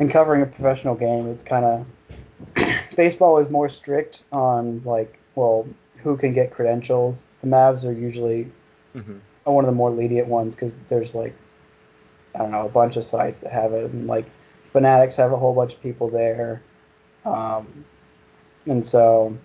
and 0.00 0.10
covering 0.10 0.42
a 0.42 0.46
professional 0.46 0.96
game. 0.96 1.28
It's 1.28 1.44
kind 1.44 1.64
of 1.64 2.66
baseball 2.96 3.38
is 3.38 3.48
more 3.50 3.68
strict 3.68 4.24
on 4.32 4.82
like 4.84 5.20
well 5.36 5.68
who 6.02 6.16
can 6.16 6.32
get 6.32 6.50
credentials. 6.50 7.28
The 7.42 7.46
Mavs 7.46 7.84
are 7.84 7.92
usually 7.92 8.50
hmm 8.92 9.18
one 9.44 9.64
of 9.64 9.70
the 9.70 9.74
more 9.74 9.90
lenient 9.90 10.28
ones 10.28 10.54
because 10.54 10.74
there's 10.88 11.14
like 11.14 11.34
I 12.34 12.38
don't 12.38 12.50
know 12.50 12.66
a 12.66 12.68
bunch 12.68 12.96
of 12.96 13.04
sites 13.04 13.38
that 13.40 13.52
have 13.52 13.72
it, 13.72 13.90
and 13.90 14.06
like 14.06 14.26
Fanatics 14.72 15.16
have 15.16 15.32
a 15.32 15.36
whole 15.36 15.54
bunch 15.54 15.74
of 15.74 15.82
people 15.82 16.08
there, 16.08 16.62
um, 17.24 17.84
and 18.66 18.86
so 18.86 19.36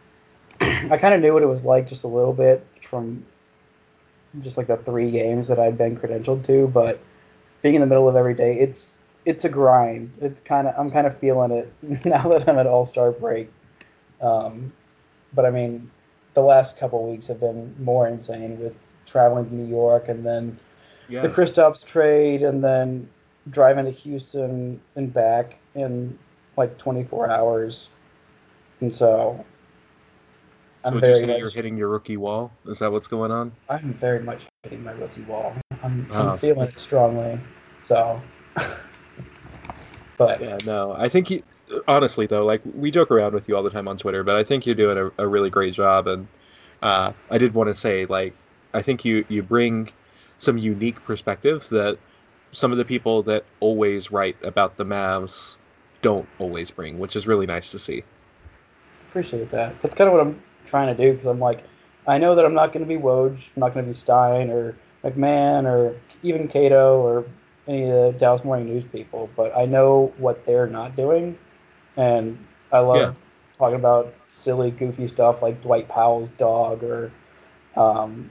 I 0.60 0.98
kind 0.98 1.14
of 1.14 1.20
knew 1.20 1.32
what 1.32 1.42
it 1.42 1.46
was 1.46 1.64
like 1.64 1.88
just 1.88 2.04
a 2.04 2.08
little 2.08 2.34
bit 2.34 2.66
from 2.88 3.24
just 4.40 4.58
like 4.58 4.66
the 4.66 4.76
three 4.76 5.10
games 5.10 5.48
that 5.48 5.58
I'd 5.58 5.78
been 5.78 5.96
credentialed 5.96 6.44
to, 6.46 6.66
but 6.68 7.00
being 7.62 7.74
in 7.74 7.80
the 7.80 7.86
middle 7.86 8.06
of 8.08 8.16
every 8.16 8.34
day, 8.34 8.58
it's 8.58 8.98
it's 9.26 9.44
a 9.44 9.48
grind. 9.48 10.10
It's 10.22 10.40
kind 10.40 10.66
of 10.66 10.74
I'm 10.78 10.90
kind 10.90 11.06
of 11.06 11.18
feeling 11.18 11.50
it 11.50 11.70
now 12.06 12.26
that 12.28 12.48
I'm 12.48 12.58
at 12.58 12.66
All 12.66 12.86
Star 12.86 13.10
break. 13.12 13.52
Um, 14.22 14.72
but 15.34 15.44
I 15.44 15.50
mean, 15.50 15.90
the 16.34 16.40
last 16.40 16.78
couple 16.78 17.06
weeks 17.10 17.26
have 17.26 17.40
been 17.40 17.74
more 17.78 18.08
insane 18.08 18.58
with 18.58 18.74
traveling 19.04 19.46
to 19.48 19.54
New 19.54 19.66
York 19.68 20.08
and 20.08 20.24
then 20.24 20.58
Yeah. 21.08 21.22
the 21.22 21.28
Kristaps 21.28 21.84
trade 21.84 22.42
and 22.42 22.64
then 22.64 23.08
driving 23.50 23.84
to 23.84 23.90
Houston 23.90 24.80
and 24.94 25.12
back 25.12 25.56
in 25.74 26.18
like 26.56 26.78
24 26.78 27.30
hours. 27.30 27.88
And 28.80 28.94
so 28.94 29.44
so 30.84 30.90
I'm 30.90 30.94
would 30.94 31.06
you 31.06 31.14
say 31.14 31.26
much, 31.26 31.38
you're 31.38 31.50
hitting 31.50 31.76
your 31.76 31.88
rookie 31.88 32.16
wall? 32.16 32.52
Is 32.66 32.78
that 32.78 32.92
what's 32.92 33.08
going 33.08 33.32
on? 33.32 33.50
I'm 33.68 33.94
very 33.94 34.20
much 34.20 34.46
hitting 34.62 34.84
my 34.84 34.92
rookie 34.92 35.22
wall. 35.22 35.56
I'm, 35.82 36.06
Oh. 36.12 36.30
I'm 36.30 36.38
feeling 36.38 36.68
it 36.68 36.78
strongly. 36.78 37.40
So, 37.82 38.22
but 40.16 40.40
Yeah, 40.40 40.58
no. 40.64 40.92
I 40.92 41.08
think 41.08 41.30
you 41.30 41.42
honestly 41.88 42.26
though, 42.26 42.44
like 42.44 42.62
we 42.76 42.90
joke 42.90 43.10
around 43.10 43.34
with 43.34 43.48
you 43.48 43.56
all 43.56 43.62
the 43.62 43.70
time 43.70 43.88
on 43.88 43.96
Twitter, 43.98 44.22
but 44.22 44.36
I 44.36 44.44
think 44.44 44.66
you're 44.66 44.74
doing 44.74 44.98
a, 44.98 45.24
a 45.24 45.26
really 45.26 45.50
great 45.50 45.74
job 45.74 46.06
and 46.06 46.26
uh, 46.82 47.12
I 47.30 47.38
did 47.38 47.54
want 47.54 47.68
to 47.68 47.74
say 47.74 48.06
like 48.06 48.34
I 48.74 48.82
think 48.82 49.04
you 49.04 49.24
you 49.28 49.42
bring 49.42 49.90
some 50.38 50.58
unique 50.58 51.02
perspectives 51.04 51.70
that 51.70 51.98
some 52.52 52.72
of 52.72 52.78
the 52.78 52.84
people 52.84 53.22
that 53.24 53.44
always 53.60 54.10
write 54.10 54.36
about 54.42 54.76
the 54.76 54.84
Mavs 54.84 55.56
don't 56.02 56.28
always 56.38 56.70
bring, 56.70 56.98
which 56.98 57.16
is 57.16 57.26
really 57.26 57.46
nice 57.46 57.70
to 57.70 57.78
see. 57.78 58.02
appreciate 59.08 59.50
that. 59.50 59.74
That's 59.82 59.94
kind 59.94 60.08
of 60.08 60.14
what 60.14 60.22
I'm 60.22 60.42
trying 60.66 60.94
to 60.94 61.02
do 61.02 61.12
because 61.12 61.26
I'm 61.26 61.40
like, 61.40 61.64
I 62.06 62.18
know 62.18 62.34
that 62.34 62.44
I'm 62.44 62.54
not 62.54 62.72
going 62.72 62.84
to 62.84 62.88
be 62.88 63.00
Woj, 63.00 63.32
I'm 63.32 63.60
not 63.60 63.74
going 63.74 63.84
to 63.84 63.92
be 63.92 63.98
Stein 63.98 64.50
or 64.50 64.76
MacMahon 65.04 65.64
or 65.64 65.96
even 66.22 66.48
Cato 66.48 67.00
or 67.00 67.24
any 67.68 67.90
of 67.90 68.14
the 68.14 68.18
Dallas 68.18 68.44
Morning 68.44 68.66
News 68.66 68.84
people, 68.84 69.28
but 69.36 69.56
I 69.56 69.66
know 69.66 70.12
what 70.18 70.44
they're 70.46 70.66
not 70.66 70.96
doing, 70.96 71.38
and 71.96 72.38
I 72.72 72.78
love 72.80 72.96
Yeah. 72.96 73.12
talking 73.58 73.76
about 73.76 74.12
silly, 74.28 74.70
goofy 74.70 75.08
stuff 75.08 75.42
like 75.42 75.62
Dwight 75.62 75.88
Powell's 75.88 76.28
dog 76.30 76.82
or 76.84 77.10
um, 77.76 78.30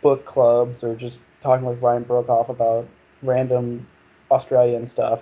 book 0.00 0.24
clubs 0.24 0.82
or 0.84 0.94
just 0.94 1.20
talking 1.40 1.66
with 1.66 1.80
Ryan 1.80 2.04
Broekhoff 2.04 2.48
about 2.48 2.88
random 3.22 3.86
Australian 4.30 4.86
stuff. 4.86 5.20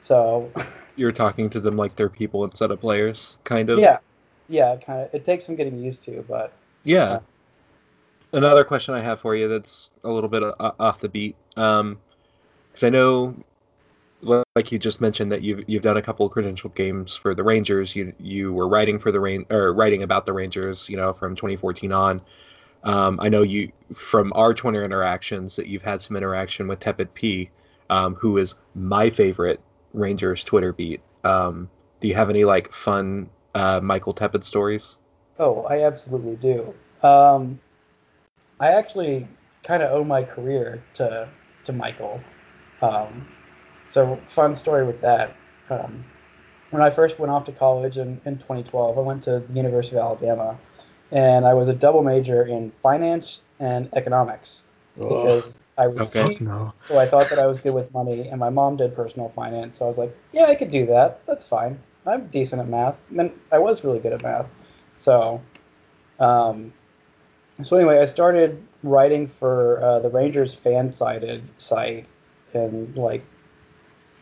So. 0.00 0.50
You're 0.96 1.12
talking 1.12 1.50
to 1.50 1.60
them 1.60 1.76
like 1.76 1.96
they're 1.96 2.08
people 2.08 2.44
instead 2.44 2.70
of 2.70 2.80
players, 2.80 3.36
kind 3.44 3.68
of. 3.68 3.78
Yeah, 3.80 3.98
yeah, 4.48 4.76
kind 4.76 5.02
of. 5.02 5.12
It 5.12 5.24
takes 5.24 5.44
some 5.44 5.56
getting 5.56 5.78
used 5.78 6.02
to, 6.04 6.24
but 6.28 6.52
Yeah. 6.84 7.10
Yeah. 7.10 7.18
Another 8.32 8.64
question 8.64 8.94
I 8.94 9.00
have 9.00 9.20
for 9.20 9.34
you 9.36 9.48
that's 9.48 9.90
a 10.02 10.08
little 10.10 10.28
bit 10.28 10.42
off 10.60 11.00
the 11.00 11.08
beat. 11.08 11.36
Um, 11.56 11.98
because 12.74 12.84
I 12.84 12.90
know 12.90 13.36
like 14.56 14.72
you 14.72 14.78
just 14.78 15.00
mentioned 15.00 15.30
that 15.30 15.42
you've 15.42 15.64
you've 15.68 15.82
done 15.82 15.96
a 15.96 16.02
couple 16.02 16.26
of 16.26 16.32
credential 16.32 16.70
games 16.70 17.14
for 17.14 17.34
the 17.34 17.42
Rangers. 17.42 17.94
You 17.94 18.12
you 18.18 18.52
were 18.52 18.68
writing 18.68 18.98
for 18.98 19.12
the 19.12 19.20
rain 19.20 19.46
or 19.50 19.72
writing 19.72 20.02
about 20.02 20.26
the 20.26 20.32
Rangers, 20.32 20.88
you 20.88 20.96
know, 20.96 21.12
from 21.12 21.36
2014 21.36 21.92
on. 21.92 22.20
Um, 22.82 23.18
I 23.20 23.28
know 23.28 23.42
you 23.42 23.70
from 23.94 24.32
our 24.34 24.52
Twitter 24.52 24.84
interactions 24.84 25.56
that 25.56 25.68
you've 25.68 25.82
had 25.82 26.02
some 26.02 26.16
interaction 26.16 26.66
with 26.66 26.80
Tepid 26.80 27.14
P, 27.14 27.50
um, 27.90 28.14
who 28.14 28.38
is 28.38 28.54
my 28.74 29.08
favorite 29.08 29.60
Rangers 29.92 30.42
Twitter 30.42 30.72
beat. 30.72 31.00
Um, 31.22 31.70
do 32.00 32.08
you 32.08 32.14
have 32.14 32.28
any 32.28 32.44
like 32.44 32.72
fun 32.72 33.28
uh, 33.54 33.80
Michael 33.82 34.14
Tepid 34.14 34.44
stories? 34.44 34.96
Oh, 35.38 35.62
I 35.62 35.84
absolutely 35.84 36.36
do. 36.36 36.74
Um, 37.06 37.60
I 38.60 38.68
actually 38.68 39.28
kind 39.62 39.82
of 39.82 39.92
owe 39.92 40.04
my 40.04 40.22
career 40.22 40.82
to 40.94 41.28
to 41.64 41.72
Michael. 41.72 42.20
Um, 42.84 43.26
so 43.88 44.20
fun 44.34 44.54
story 44.54 44.84
with 44.84 45.00
that. 45.00 45.36
Um, 45.70 46.04
when 46.70 46.82
I 46.82 46.90
first 46.90 47.18
went 47.18 47.30
off 47.30 47.44
to 47.46 47.52
college 47.52 47.96
in, 47.96 48.20
in 48.24 48.36
2012, 48.36 48.98
I 48.98 49.00
went 49.00 49.24
to 49.24 49.40
the 49.40 49.52
University 49.54 49.96
of 49.96 50.02
Alabama, 50.02 50.58
and 51.10 51.46
I 51.46 51.54
was 51.54 51.68
a 51.68 51.74
double 51.74 52.02
major 52.02 52.44
in 52.44 52.72
finance 52.82 53.40
and 53.60 53.88
economics 53.94 54.64
because 54.96 55.54
I 55.78 55.86
was 55.86 56.08
Okay. 56.08 56.28
cheap, 56.28 56.40
No. 56.40 56.72
so 56.88 56.98
I 56.98 57.08
thought 57.08 57.30
that 57.30 57.38
I 57.38 57.46
was 57.46 57.60
good 57.60 57.74
with 57.74 57.92
money, 57.94 58.28
and 58.28 58.38
my 58.38 58.50
mom 58.50 58.76
did 58.76 58.94
personal 58.94 59.30
finance, 59.34 59.78
so 59.78 59.86
I 59.86 59.88
was 59.88 59.98
like, 59.98 60.14
yeah, 60.32 60.44
I 60.44 60.54
could 60.54 60.70
do 60.70 60.86
that. 60.86 61.24
That's 61.26 61.46
fine. 61.46 61.78
I'm 62.06 62.26
decent 62.28 62.60
at 62.60 62.68
math, 62.68 62.96
and 63.16 63.30
I 63.50 63.58
was 63.58 63.82
really 63.82 64.00
good 64.00 64.12
at 64.12 64.22
math. 64.22 64.46
So, 64.98 65.40
um, 66.18 66.72
so 67.62 67.76
anyway, 67.76 67.98
I 68.00 68.04
started 68.04 68.62
writing 68.82 69.30
for 69.38 69.82
uh, 69.82 69.98
the 70.00 70.10
Rangers 70.10 70.54
fan-sided 70.54 71.42
site 71.58 72.06
in 72.54 72.94
like 72.94 73.24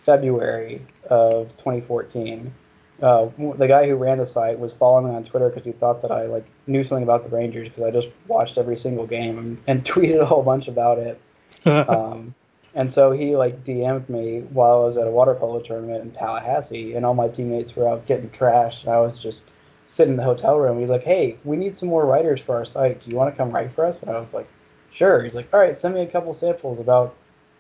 February 0.05 0.85
of 1.09 1.49
2014. 1.59 2.53
Uh, 3.01 3.29
the 3.59 3.67
guy 3.67 3.89
who 3.89 3.97
ran 3.97 4.19
the 4.19 4.27
site 4.27 4.59
was 4.59 4.73
following 4.73 5.09
me 5.09 5.17
on 5.17 5.25
Twitter 5.25 5.49
because 5.49 5.65
he 5.65 5.73
thought 5.73 6.03
that 6.03 6.13
I 6.13 6.27
like 6.27 6.47
knew 6.67 6.85
something 6.85 7.03
about 7.03 7.29
the 7.29 7.35
Rangers 7.35 7.69
because 7.69 7.83
I 7.83 7.91
just 7.91 8.09
watched 8.29 8.59
every 8.59 8.77
single 8.77 9.07
game 9.07 9.39
and, 9.39 9.59
and 9.67 9.85
tweeted 9.93 10.21
a 10.21 10.27
whole 10.27 10.43
bunch 10.43 10.69
about 10.69 10.99
it. 10.99 11.21
Um, 11.65 12.35
and 12.75 12.91
so 12.91 13.13
he 13.13 13.37
like 13.37 13.65
DM'd 13.65 14.09
me 14.09 14.41
while 14.51 14.83
I 14.83 14.85
was 14.85 14.97
at 14.97 15.07
a 15.07 15.11
water 15.11 15.35
polo 15.35 15.61
tournament 15.61 16.03
in 16.03 16.11
Tallahassee, 16.13 16.95
and 16.95 17.05
all 17.05 17.15
my 17.15 17.29
teammates 17.29 17.77
were 17.77 17.89
out 17.89 18.07
getting 18.07 18.31
trashed, 18.31 18.85
and 18.85 18.91
I 18.91 19.01
was 19.01 19.19
just 19.19 19.45
sitting 19.89 20.15
in 20.15 20.17
the 20.17 20.25
hotel 20.25 20.59
room. 20.59 20.81
He's 20.81 20.89
like, 20.89 21.03
"Hey, 21.03 21.37
we 21.45 21.57
need 21.57 21.77
some 21.77 21.91
more 21.91 22.07
writers 22.07 22.41
for 22.41 22.57
our 22.57 22.65
site. 22.65 23.05
Do 23.05 23.11
you 23.11 23.17
want 23.17 23.33
to 23.33 23.37
come 23.37 23.51
write 23.51 23.73
for 23.73 23.85
us?" 23.85 24.01
And 24.01 24.11
I 24.11 24.19
was 24.19 24.33
like, 24.33 24.49
"Sure." 24.91 25.23
He's 25.23 25.35
like, 25.35 25.53
"All 25.53 25.61
right, 25.61 25.77
send 25.77 25.95
me 25.95 26.01
a 26.01 26.07
couple 26.07 26.33
samples 26.33 26.79
about 26.79 27.15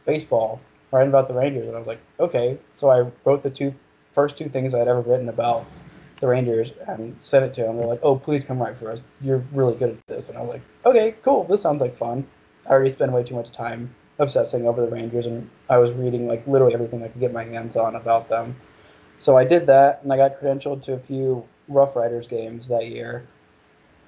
baseball, 0.04 0.60
writing 0.90 1.08
about 1.08 1.28
the 1.28 1.34
Rangers." 1.34 1.66
And 1.66 1.74
I 1.74 1.78
was 1.78 1.86
like, 1.86 2.00
"Okay." 2.20 2.58
So 2.74 2.90
I 2.90 3.10
wrote 3.24 3.42
the 3.42 3.50
two 3.50 3.74
first 4.14 4.36
two 4.36 4.48
things 4.48 4.74
I 4.74 4.78
had 4.78 4.88
ever 4.88 5.00
written 5.00 5.28
about 5.28 5.64
the 6.20 6.28
Rangers 6.28 6.72
and 6.86 7.16
sent 7.20 7.44
it 7.44 7.54
to 7.54 7.62
them. 7.62 7.76
They're 7.76 7.86
like, 7.86 8.00
"Oh, 8.02 8.16
please 8.16 8.44
come 8.44 8.60
write 8.62 8.76
for 8.76 8.90
us. 8.90 9.04
You're 9.20 9.42
really 9.52 9.74
good 9.74 9.90
at 9.90 10.06
this." 10.06 10.28
And 10.28 10.38
I 10.38 10.42
was 10.42 10.50
like, 10.50 10.62
"Okay, 10.86 11.14
cool. 11.22 11.44
This 11.44 11.62
sounds 11.62 11.80
like 11.80 11.96
fun." 11.96 12.26
I 12.66 12.70
already 12.70 12.90
spend 12.90 13.12
way 13.12 13.24
too 13.24 13.34
much 13.34 13.50
time 13.52 13.94
obsessing 14.18 14.66
over 14.66 14.84
the 14.84 14.90
Rangers, 14.90 15.26
and 15.26 15.48
I 15.68 15.78
was 15.78 15.90
reading 15.92 16.28
like 16.28 16.46
literally 16.46 16.74
everything 16.74 17.02
I 17.02 17.08
could 17.08 17.20
get 17.20 17.32
my 17.32 17.44
hands 17.44 17.76
on 17.76 17.96
about 17.96 18.28
them. 18.28 18.56
So 19.18 19.36
I 19.36 19.44
did 19.44 19.66
that, 19.66 20.00
and 20.02 20.12
I 20.12 20.16
got 20.16 20.40
credentialed 20.40 20.82
to 20.82 20.94
a 20.94 20.98
few 20.98 21.44
Rough 21.68 21.96
Riders 21.96 22.26
games 22.26 22.68
that 22.68 22.86
year. 22.86 23.26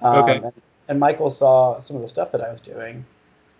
Um, 0.01 0.15
Okay. 0.15 0.35
And, 0.43 0.53
and 0.87 0.99
Michael 0.99 1.29
saw 1.29 1.79
some 1.79 1.95
of 1.95 2.03
the 2.03 2.09
stuff 2.09 2.31
that 2.31 2.41
I 2.41 2.51
was 2.51 2.61
doing, 2.61 3.05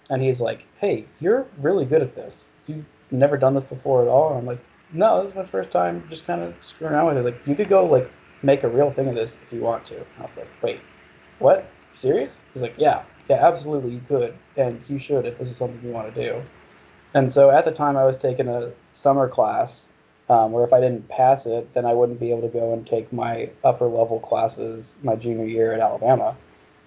and 0.10 0.22
he's 0.22 0.42
like, 0.42 0.64
"Hey, 0.80 1.06
you're 1.20 1.46
really 1.60 1.86
good 1.86 2.02
at 2.02 2.16
this. 2.16 2.44
You've 2.68 2.86
never 3.12 3.38
done 3.38 3.54
this 3.54 3.64
before 3.64 4.02
at 4.02 4.08
all." 4.08 4.30
And 4.30 4.40
I'm 4.40 4.46
like, 4.46 4.64
"No, 4.94 5.22
this 5.22 5.32
is 5.32 5.36
my 5.36 5.46
first 5.46 5.72
time 5.72 6.04
just 6.10 6.26
kind 6.26 6.42
of 6.42 6.54
screwing 6.62 6.94
around 6.94 7.08
with 7.08 7.18
it. 7.18 7.26
Like, 7.26 7.48
you 7.48 7.56
could 7.56 7.70
go 7.70 7.86
like 7.86 8.10
make 8.44 8.64
a 8.64 8.70
real 8.70 8.92
thing 8.92 9.08
of 9.08 9.16
this 9.16 9.38
if 9.46 9.54
you 9.54 9.62
want 9.62 9.86
to." 9.88 9.96
And 9.96 10.06
I 10.20 10.26
was 10.26 10.38
like, 10.38 10.50
"Wait, 10.62 10.80
what? 11.40 11.70
Serious?" 11.96 12.42
He's 12.54 12.62
like, 12.62 12.76
"Yeah, 12.78 13.04
yeah, 13.30 13.46
absolutely, 13.46 13.94
you 13.94 14.02
could, 14.08 14.36
and 14.58 14.84
you 14.88 15.00
should 15.00 15.26
if 15.26 15.38
this 15.38 15.50
is 15.50 15.58
something 15.58 15.80
you 15.84 15.92
want 15.92 16.14
to 16.14 16.22
do." 16.22 16.42
And 17.14 17.32
so 17.32 17.50
at 17.50 17.66
the 17.66 17.72
time, 17.72 17.96
I 17.98 18.06
was 18.06 18.18
taking 18.18 18.48
a 18.48 18.72
summer 18.92 19.30
class 19.30 19.88
um, 20.30 20.52
where 20.52 20.66
if 20.66 20.74
I 20.74 20.82
didn't 20.82 21.08
pass 21.08 21.46
it, 21.46 21.74
then 21.74 21.86
I 21.86 21.94
wouldn't 21.94 22.20
be 22.20 22.32
able 22.32 22.42
to 22.42 22.48
go 22.48 22.74
and 22.74 22.86
take 22.86 23.12
my 23.14 23.50
upper 23.64 23.86
level 23.86 24.20
classes 24.20 24.94
my 25.04 25.16
junior 25.16 25.46
year 25.46 25.74
at 25.74 25.80
Alabama. 25.80 26.36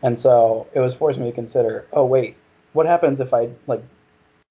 And 0.03 0.19
so 0.19 0.67
it 0.75 0.81
was 0.81 0.95
forcing 0.95 1.23
me 1.23 1.31
to 1.31 1.35
consider, 1.35 1.87
oh 1.93 2.05
wait, 2.05 2.37
what 2.73 2.87
happens 2.87 3.21
if 3.21 3.33
I 3.35 3.51
like 3.67 3.83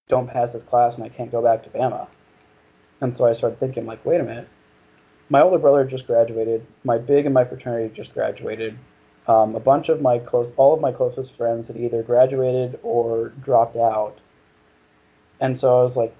don't 0.08 0.28
pass 0.28 0.52
this 0.52 0.64
class 0.64 0.96
and 0.96 1.04
I 1.04 1.10
can't 1.10 1.32
go 1.32 1.42
back 1.42 1.64
to 1.64 1.70
Bama? 1.70 2.08
And 3.02 3.16
so 3.16 3.26
I 3.26 3.34
started 3.34 3.60
thinking, 3.60 3.86
like, 3.86 4.04
wait 4.06 4.20
a 4.20 4.24
minute, 4.24 4.48
my 5.30 5.42
older 5.42 5.60
brother 5.60 5.84
just 5.86 6.08
graduated, 6.08 6.66
my 6.84 6.98
big 6.98 7.26
and 7.26 7.34
my 7.34 7.46
fraternity 7.46 7.94
just 7.94 8.14
graduated. 8.14 8.78
Um, 9.28 9.56
a 9.56 9.60
bunch 9.60 9.90
of 9.90 10.02
my 10.02 10.20
close, 10.20 10.54
all 10.56 10.74
of 10.74 10.80
my 10.80 10.92
closest 10.92 11.36
friends 11.36 11.68
had 11.68 11.78
either 11.78 12.02
graduated 12.02 12.80
or 12.82 13.30
dropped 13.42 13.76
out. 13.76 14.20
And 15.42 15.60
so 15.60 15.80
I 15.80 15.84
was 15.84 15.98
like, 15.98 16.16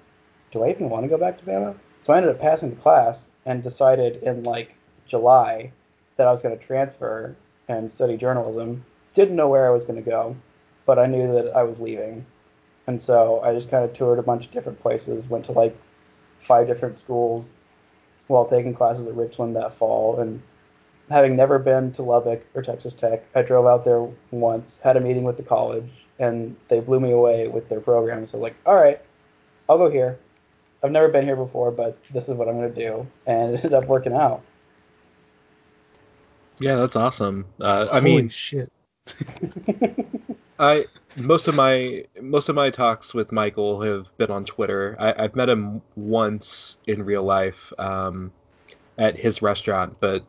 do 0.52 0.62
I 0.62 0.70
even 0.70 0.90
want 0.90 1.04
to 1.04 1.08
go 1.08 1.16
back 1.16 1.38
to 1.38 1.44
Bama? 1.44 1.74
So 2.02 2.12
I 2.12 2.18
ended 2.18 2.32
up 2.32 2.40
passing 2.40 2.70
the 2.70 2.76
class 2.76 3.28
and 3.46 3.62
decided 3.62 4.22
in 4.22 4.44
like 4.44 4.74
July 5.06 5.72
that 6.16 6.26
I 6.26 6.30
was 6.30 6.42
going 6.42 6.56
to 6.56 6.64
transfer 6.64 7.34
and 7.68 7.90
study 7.90 8.16
journalism. 8.16 8.84
Didn't 9.14 9.36
know 9.36 9.48
where 9.48 9.66
I 9.66 9.70
was 9.70 9.84
going 9.84 10.02
to 10.02 10.08
go, 10.08 10.36
but 10.88 10.98
I 10.98 11.04
knew 11.04 11.30
that 11.34 11.54
I 11.54 11.64
was 11.64 11.78
leaving. 11.78 12.24
And 12.86 13.00
so 13.00 13.42
I 13.42 13.52
just 13.52 13.70
kind 13.70 13.84
of 13.84 13.92
toured 13.92 14.18
a 14.18 14.22
bunch 14.22 14.46
of 14.46 14.52
different 14.52 14.80
places, 14.80 15.28
went 15.28 15.44
to 15.44 15.52
like 15.52 15.76
five 16.40 16.66
different 16.66 16.96
schools 16.96 17.50
while 18.28 18.46
taking 18.46 18.72
classes 18.72 19.06
at 19.06 19.14
Richland 19.14 19.54
that 19.56 19.76
fall. 19.76 20.18
And 20.18 20.42
having 21.10 21.36
never 21.36 21.58
been 21.58 21.92
to 21.92 22.02
Lubbock 22.02 22.42
or 22.54 22.62
Texas 22.62 22.94
Tech, 22.94 23.22
I 23.34 23.42
drove 23.42 23.66
out 23.66 23.84
there 23.84 24.08
once, 24.30 24.78
had 24.82 24.96
a 24.96 25.00
meeting 25.00 25.24
with 25.24 25.36
the 25.36 25.42
college, 25.42 25.90
and 26.18 26.56
they 26.68 26.80
blew 26.80 27.00
me 27.00 27.12
away 27.12 27.48
with 27.48 27.68
their 27.68 27.80
program. 27.80 28.26
So 28.26 28.38
like, 28.38 28.56
all 28.64 28.74
right, 28.74 28.98
I'll 29.68 29.76
go 29.76 29.90
here. 29.90 30.18
I've 30.82 30.90
never 30.90 31.08
been 31.08 31.26
here 31.26 31.36
before, 31.36 31.70
but 31.70 31.98
this 32.14 32.30
is 32.30 32.34
what 32.34 32.48
I'm 32.48 32.56
going 32.56 32.72
to 32.72 32.88
do. 32.88 33.06
And 33.26 33.56
it 33.56 33.56
ended 33.56 33.74
up 33.74 33.84
working 33.84 34.14
out. 34.14 34.40
Yeah, 36.60 36.76
that's 36.76 36.96
awesome. 36.96 37.44
Uh, 37.60 37.88
I 37.92 38.00
Holy 38.00 38.22
mean, 38.22 38.28
shit. 38.30 38.72
I 40.58 40.86
most 41.16 41.48
of 41.48 41.56
my 41.56 42.04
most 42.20 42.48
of 42.48 42.54
my 42.54 42.70
talks 42.70 43.14
with 43.14 43.32
Michael 43.32 43.80
have 43.82 44.16
been 44.18 44.30
on 44.30 44.44
Twitter. 44.44 44.96
I, 44.98 45.24
I've 45.24 45.36
met 45.36 45.48
him 45.48 45.82
once 45.96 46.76
in 46.86 47.04
real 47.04 47.22
life 47.22 47.72
um, 47.78 48.32
at 48.98 49.16
his 49.16 49.42
restaurant, 49.42 49.96
but 50.00 50.24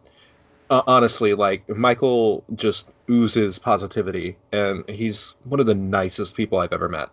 uh, 0.70 0.84
honestly, 0.86 1.34
like 1.34 1.68
Michael 1.70 2.44
just 2.56 2.92
oozes 3.10 3.58
positivity, 3.58 4.38
and 4.52 4.88
he's 4.88 5.36
one 5.46 5.60
of 5.60 5.66
the 5.66 5.76
nicest 5.76 6.36
people 6.36 6.60
I've 6.60 6.74
ever 6.74 6.90
met. 6.90 7.10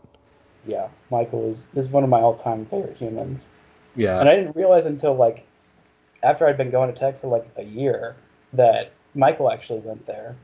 yeah, 0.67 0.89
Michael 1.11 1.51
is, 1.51 1.69
is 1.75 1.89
one 1.89 2.05
of 2.05 2.11
my 2.11 2.21
all 2.21 2.37
time 2.37 2.67
favorite 2.67 2.97
humans. 2.97 3.49
Yeah, 3.95 4.21
And 4.21 4.29
I 4.29 4.37
didn't 4.37 4.55
realize 4.55 4.85
until 4.85 5.15
like 5.15 5.47
after 6.23 6.47
I'd 6.47 6.59
been 6.59 6.71
going 6.71 6.93
to 6.93 6.99
tech 6.99 7.21
for 7.21 7.29
like 7.29 7.47
a 7.57 7.63
year 7.63 8.17
that 8.53 8.93
Michael 9.15 9.51
actually 9.51 9.81
went 9.81 10.07
there. 10.07 10.37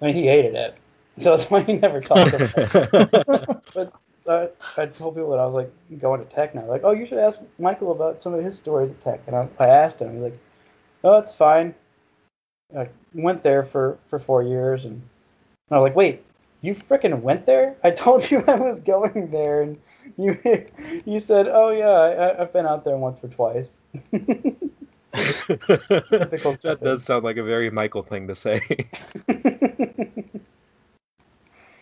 I 0.00 0.06
mean, 0.06 0.14
he 0.14 0.26
hated 0.26 0.54
it. 0.54 0.76
So 1.22 1.34
that's 1.36 1.50
why 1.50 1.62
he 1.62 1.74
never 1.74 2.00
talked 2.02 2.34
about 2.34 2.50
it. 2.56 3.62
But 3.72 3.92
uh, 4.26 4.48
I 4.76 4.86
told 4.86 5.14
people 5.14 5.30
that 5.30 5.38
I 5.38 5.46
was 5.46 5.54
like 5.54 6.00
going 6.00 6.20
to 6.20 6.34
tech 6.34 6.54
now. 6.54 6.66
Like, 6.66 6.82
oh, 6.84 6.90
you 6.90 7.06
should 7.06 7.18
ask 7.18 7.40
Michael 7.58 7.92
about 7.92 8.20
some 8.20 8.34
of 8.34 8.44
his 8.44 8.56
stories 8.56 8.90
at 8.90 9.02
tech. 9.02 9.20
And 9.26 9.34
I, 9.34 9.48
I 9.58 9.68
asked 9.68 9.98
him. 9.98 10.12
He's 10.12 10.22
like, 10.22 10.38
oh, 11.04 11.18
it's 11.18 11.32
fine. 11.32 11.74
I 12.76 12.88
went 13.14 13.42
there 13.42 13.64
for, 13.64 13.98
for 14.10 14.18
four 14.18 14.42
years, 14.42 14.84
and, 14.84 14.94
and 14.94 15.02
I 15.70 15.78
was 15.78 15.88
like, 15.88 15.96
wait, 15.96 16.24
you 16.62 16.74
freaking 16.74 17.20
went 17.20 17.46
there? 17.46 17.76
I 17.84 17.92
told 17.92 18.28
you 18.30 18.42
I 18.48 18.56
was 18.56 18.80
going 18.80 19.30
there, 19.30 19.62
and 19.62 19.78
you 20.18 20.38
you 21.04 21.20
said, 21.20 21.48
oh 21.48 21.70
yeah, 21.70 21.86
I, 21.86 22.42
I've 22.42 22.52
been 22.52 22.66
out 22.66 22.84
there 22.84 22.96
once 22.96 23.22
or 23.22 23.28
twice. 23.28 23.78
That 25.12 26.78
does 26.82 27.04
sound 27.04 27.24
like 27.24 27.36
a 27.36 27.42
very 27.42 27.70
Michael 27.70 28.02
thing 28.02 28.26
to 28.28 28.34
say. 28.34 28.60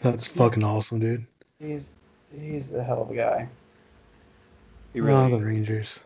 That's 0.05 0.27
fucking 0.27 0.63
awesome, 0.63 1.01
dude. 1.01 1.27
he's 1.59 1.91
he's 2.39 2.71
a 2.73 2.85
hell 2.85 3.03
of 3.03 3.11
a 3.11 3.15
guy. 3.17 3.49
He 4.93 5.01
Oh, 5.01 5.05
really 5.05 5.31
the 5.33 5.39
is. 5.39 5.45
Rangers. 5.45 5.99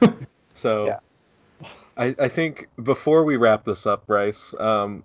So, 0.54 0.86
Yeah. 0.86 0.98
I, 1.96 2.14
I 2.18 2.28
think 2.28 2.68
before 2.82 3.24
we 3.24 3.36
wrap 3.36 3.64
this 3.64 3.86
up, 3.86 4.06
Bryce, 4.06 4.54
um, 4.60 5.02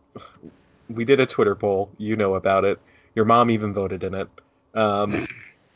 we 0.90 1.06
did 1.06 1.20
a 1.22 1.26
Twitter 1.26 1.56
poll. 1.56 1.90
You 1.98 2.16
know 2.18 2.36
about 2.36 2.66
it. 2.66 2.80
Your 3.16 3.26
mom 3.26 3.50
even 3.50 3.74
voted 3.74 4.04
in 4.04 4.14
it. 4.14 4.28
Um, 4.74 5.26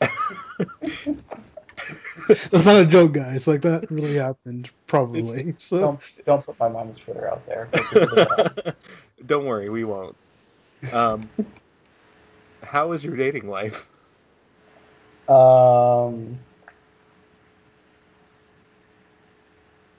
That's 2.50 2.66
not 2.66 2.76
a 2.82 2.86
joke, 2.86 3.12
guys. 3.12 3.46
Like 3.48 3.62
that 3.62 3.90
really 3.90 4.16
happened, 4.16 4.70
probably. 4.86 5.54
So 5.58 5.78
Don't 5.80 6.00
don't 6.26 6.44
put 6.46 6.58
my 6.60 6.68
mom's 6.68 6.98
Twitter 6.98 7.28
out 7.28 7.44
there. 7.46 7.68
don't 9.26 9.44
worry, 9.46 9.68
we 9.70 9.84
won't. 9.84 10.16
Um, 10.92 11.28
how 12.62 12.92
is 12.92 13.04
your 13.04 13.16
dating 13.16 13.48
life? 13.48 13.88
Um, 15.28 16.38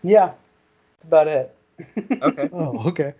Yeah, 0.04 0.34
that's 1.00 1.06
about 1.06 1.28
it. 1.28 1.56
Okay. 2.22 2.50
Oh, 2.54 2.88
okay. 2.90 3.14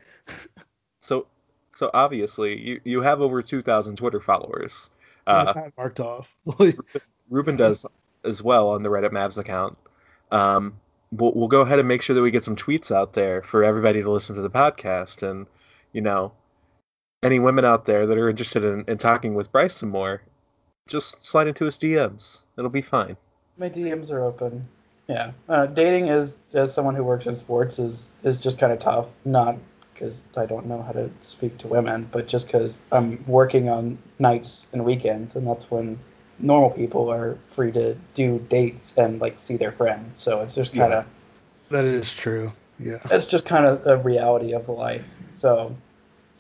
So, 1.02 1.28
so 1.76 1.90
obviously 1.94 2.60
you 2.60 2.82
you 2.84 3.02
have 3.02 3.22
over 3.22 3.42
two 3.42 3.62
thousand 3.62 3.96
Twitter 3.96 4.20
followers. 4.20 4.90
Uh, 5.26 5.54
that 5.54 5.74
marked 5.78 6.00
off. 6.00 6.36
Ruben 7.30 7.56
does 7.58 7.86
as 8.24 8.44
well 8.44 8.70
on 8.70 8.84
the 8.84 8.90
Reddit 8.90 9.12
Mavs 9.12 9.38
account. 9.38 9.78
Um, 10.32 10.80
we'll, 11.12 11.34
we'll 11.34 11.48
go 11.48 11.62
ahead 11.62 11.80
and 11.80 11.88
make 11.88 12.02
sure 12.02 12.16
that 12.16 12.22
we 12.22 12.32
get 12.32 12.44
some 12.44 12.56
tweets 12.56 12.92
out 12.92 13.14
there 13.14 13.42
for 13.42 13.64
everybody 13.64 14.02
to 14.02 14.12
listen 14.12 14.36
to 14.36 14.42
the 14.42 14.50
podcast. 14.50 15.28
And, 15.28 15.48
you 15.94 16.02
know, 16.02 16.34
any 17.24 17.40
women 17.40 17.66
out 17.66 17.86
there 17.86 18.06
that 18.06 18.18
are 18.18 18.30
interested 18.30 18.64
in, 18.64 18.84
in 18.88 18.98
talking 18.98 19.34
with 19.34 19.52
Bryce 19.52 19.76
some 19.76 19.90
more, 19.90 20.22
just 20.88 21.26
slide 21.26 21.48
into 21.48 21.66
his 21.66 21.78
DMs. 21.78 22.42
It'll 22.58 22.70
be 22.70 22.82
fine. 22.82 23.18
My 23.58 23.70
DMs 23.70 24.12
are 24.12 24.24
open. 24.24 24.68
Yeah, 25.08 25.32
uh, 25.50 25.66
dating 25.68 26.08
is 26.08 26.38
as 26.54 26.74
someone 26.74 26.96
who 26.96 27.04
works 27.04 27.26
in 27.26 27.36
sports 27.36 27.78
is 27.78 28.06
is 28.24 28.38
just 28.38 28.58
kind 28.58 28.72
of 28.72 28.80
tough. 28.80 29.08
Not 29.26 29.58
because 29.94 30.22
I 30.36 30.46
don't 30.46 30.66
know 30.66 30.82
how 30.82 30.92
to 30.94 31.10
speak 31.24 31.58
to 31.60 31.68
women, 31.68 32.08
but 32.12 32.28
just 32.28 32.48
because 32.48 32.78
I'm 32.92 33.24
working 33.28 33.70
on 33.70 33.98
nights 34.20 34.66
and 34.72 34.86
weekends, 34.86 35.36
and 35.36 35.46
that's 35.46 35.70
when 35.70 36.00
normal 36.40 36.70
people 36.70 37.12
are 37.12 37.38
free 37.52 37.72
to 37.74 37.96
do 38.14 38.40
dates 38.50 38.94
and 38.98 39.20
like 39.20 39.40
see 39.40 39.58
their 39.58 39.72
friends. 39.72 40.20
So 40.20 40.42
it's 40.42 40.56
just 40.56 40.74
kind 40.74 40.94
of 40.94 41.06
that 41.70 41.86
is 41.86 42.12
true. 42.14 42.52
Yeah. 42.80 43.00
it's 43.12 43.26
just 43.26 43.46
kind 43.46 43.66
of 43.66 43.86
a 43.86 43.98
reality 43.98 44.54
of 44.54 44.68
life. 44.68 45.06
So 45.36 45.76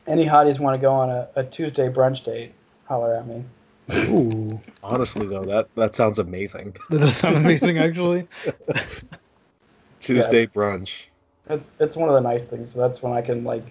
any 0.08 0.26
hotties 0.26 0.60
want 0.60 0.76
to 0.76 0.82
go 0.82 0.92
on 0.92 1.10
a, 1.10 1.28
a 1.36 1.44
Tuesday 1.44 1.90
brunch 1.90 2.24
date, 2.24 2.54
holler 2.86 3.16
at 3.16 3.28
me. 3.28 3.44
Ooh, 3.92 4.62
Honestly, 4.82 5.26
though, 5.28 5.44
that, 5.46 5.68
that 5.76 5.96
sounds 5.96 6.20
amazing. 6.20 6.76
that 6.90 7.00
does 7.00 7.18
sound 7.18 7.38
amazing, 7.38 7.78
actually. 7.78 8.28
Tuesday 10.00 10.48
brunch. 10.48 11.06
It's 11.50 11.70
it's 11.80 11.96
one 11.96 12.10
of 12.10 12.16
the 12.16 12.22
nice 12.22 12.44
things. 12.44 12.74
So 12.74 12.80
that's 12.80 13.02
when 13.02 13.14
I 13.14 13.22
can 13.22 13.44
like 13.44 13.66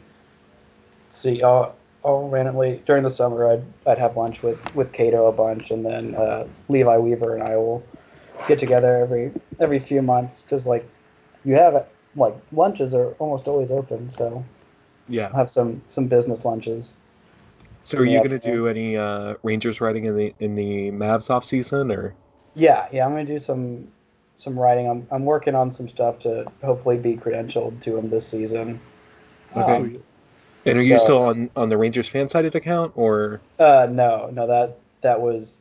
see. 1.10 1.42
I'll, 1.42 1.74
I'll 2.04 2.28
randomly 2.28 2.82
during 2.86 3.02
the 3.02 3.10
summer 3.10 3.50
I'd 3.50 3.64
I'd 3.86 3.98
have 3.98 4.16
lunch 4.16 4.42
with 4.42 4.58
with 4.74 4.92
Cato 4.92 5.26
a 5.26 5.32
bunch, 5.32 5.70
and 5.70 5.84
then 5.84 6.14
uh, 6.14 6.46
Levi 6.68 6.96
Weaver 6.98 7.34
and 7.34 7.42
I 7.42 7.56
will 7.56 7.82
get 8.48 8.58
together 8.58 8.96
every 8.96 9.32
every 9.60 9.78
few 9.78 10.02
months 10.02 10.42
because 10.42 10.66
like 10.66 10.88
you 11.44 11.54
have 11.54 11.74
it 11.74 11.88
like 12.16 12.34
lunches 12.52 12.94
are 12.94 13.12
almost 13.18 13.48
always 13.48 13.70
open, 13.70 14.10
so 14.10 14.44
Yeah. 15.08 15.32
Have 15.34 15.50
some 15.50 15.82
some 15.88 16.06
business 16.06 16.44
lunches. 16.44 16.94
So 17.84 17.98
are 17.98 18.04
you 18.04 18.18
going 18.18 18.30
to 18.30 18.38
do 18.38 18.68
any 18.68 18.96
uh, 18.96 19.34
Rangers 19.42 19.80
writing 19.80 20.04
in 20.04 20.16
the 20.16 20.34
in 20.38 20.54
the 20.54 20.90
Mavs 20.92 21.30
off 21.30 21.44
season 21.44 21.90
or? 21.90 22.14
Yeah, 22.54 22.86
yeah, 22.92 23.04
I'm 23.04 23.12
gonna 23.12 23.24
do 23.24 23.38
some 23.38 23.88
some 24.36 24.58
writing. 24.58 24.88
I'm 24.88 25.06
I'm 25.10 25.24
working 25.24 25.54
on 25.54 25.70
some 25.70 25.88
stuff 25.88 26.18
to 26.20 26.46
hopefully 26.64 26.96
be 26.98 27.16
credentialed 27.16 27.80
to 27.82 27.96
him 27.96 28.08
this 28.10 28.26
season. 28.26 28.80
Okay. 29.56 29.74
Um, 29.76 30.02
And 30.64 30.78
are 30.78 30.82
you 30.82 30.96
So- 30.98 31.04
still 31.04 31.22
on 31.24 31.50
on 31.56 31.68
the 31.70 31.76
Rangers 31.76 32.08
fan 32.08 32.28
sided 32.28 32.54
account 32.54 32.92
or? 32.94 33.40
Uh, 33.58 33.88
no, 33.90 34.30
no, 34.32 34.46
that 34.46 34.78
that 35.00 35.20
was 35.20 35.60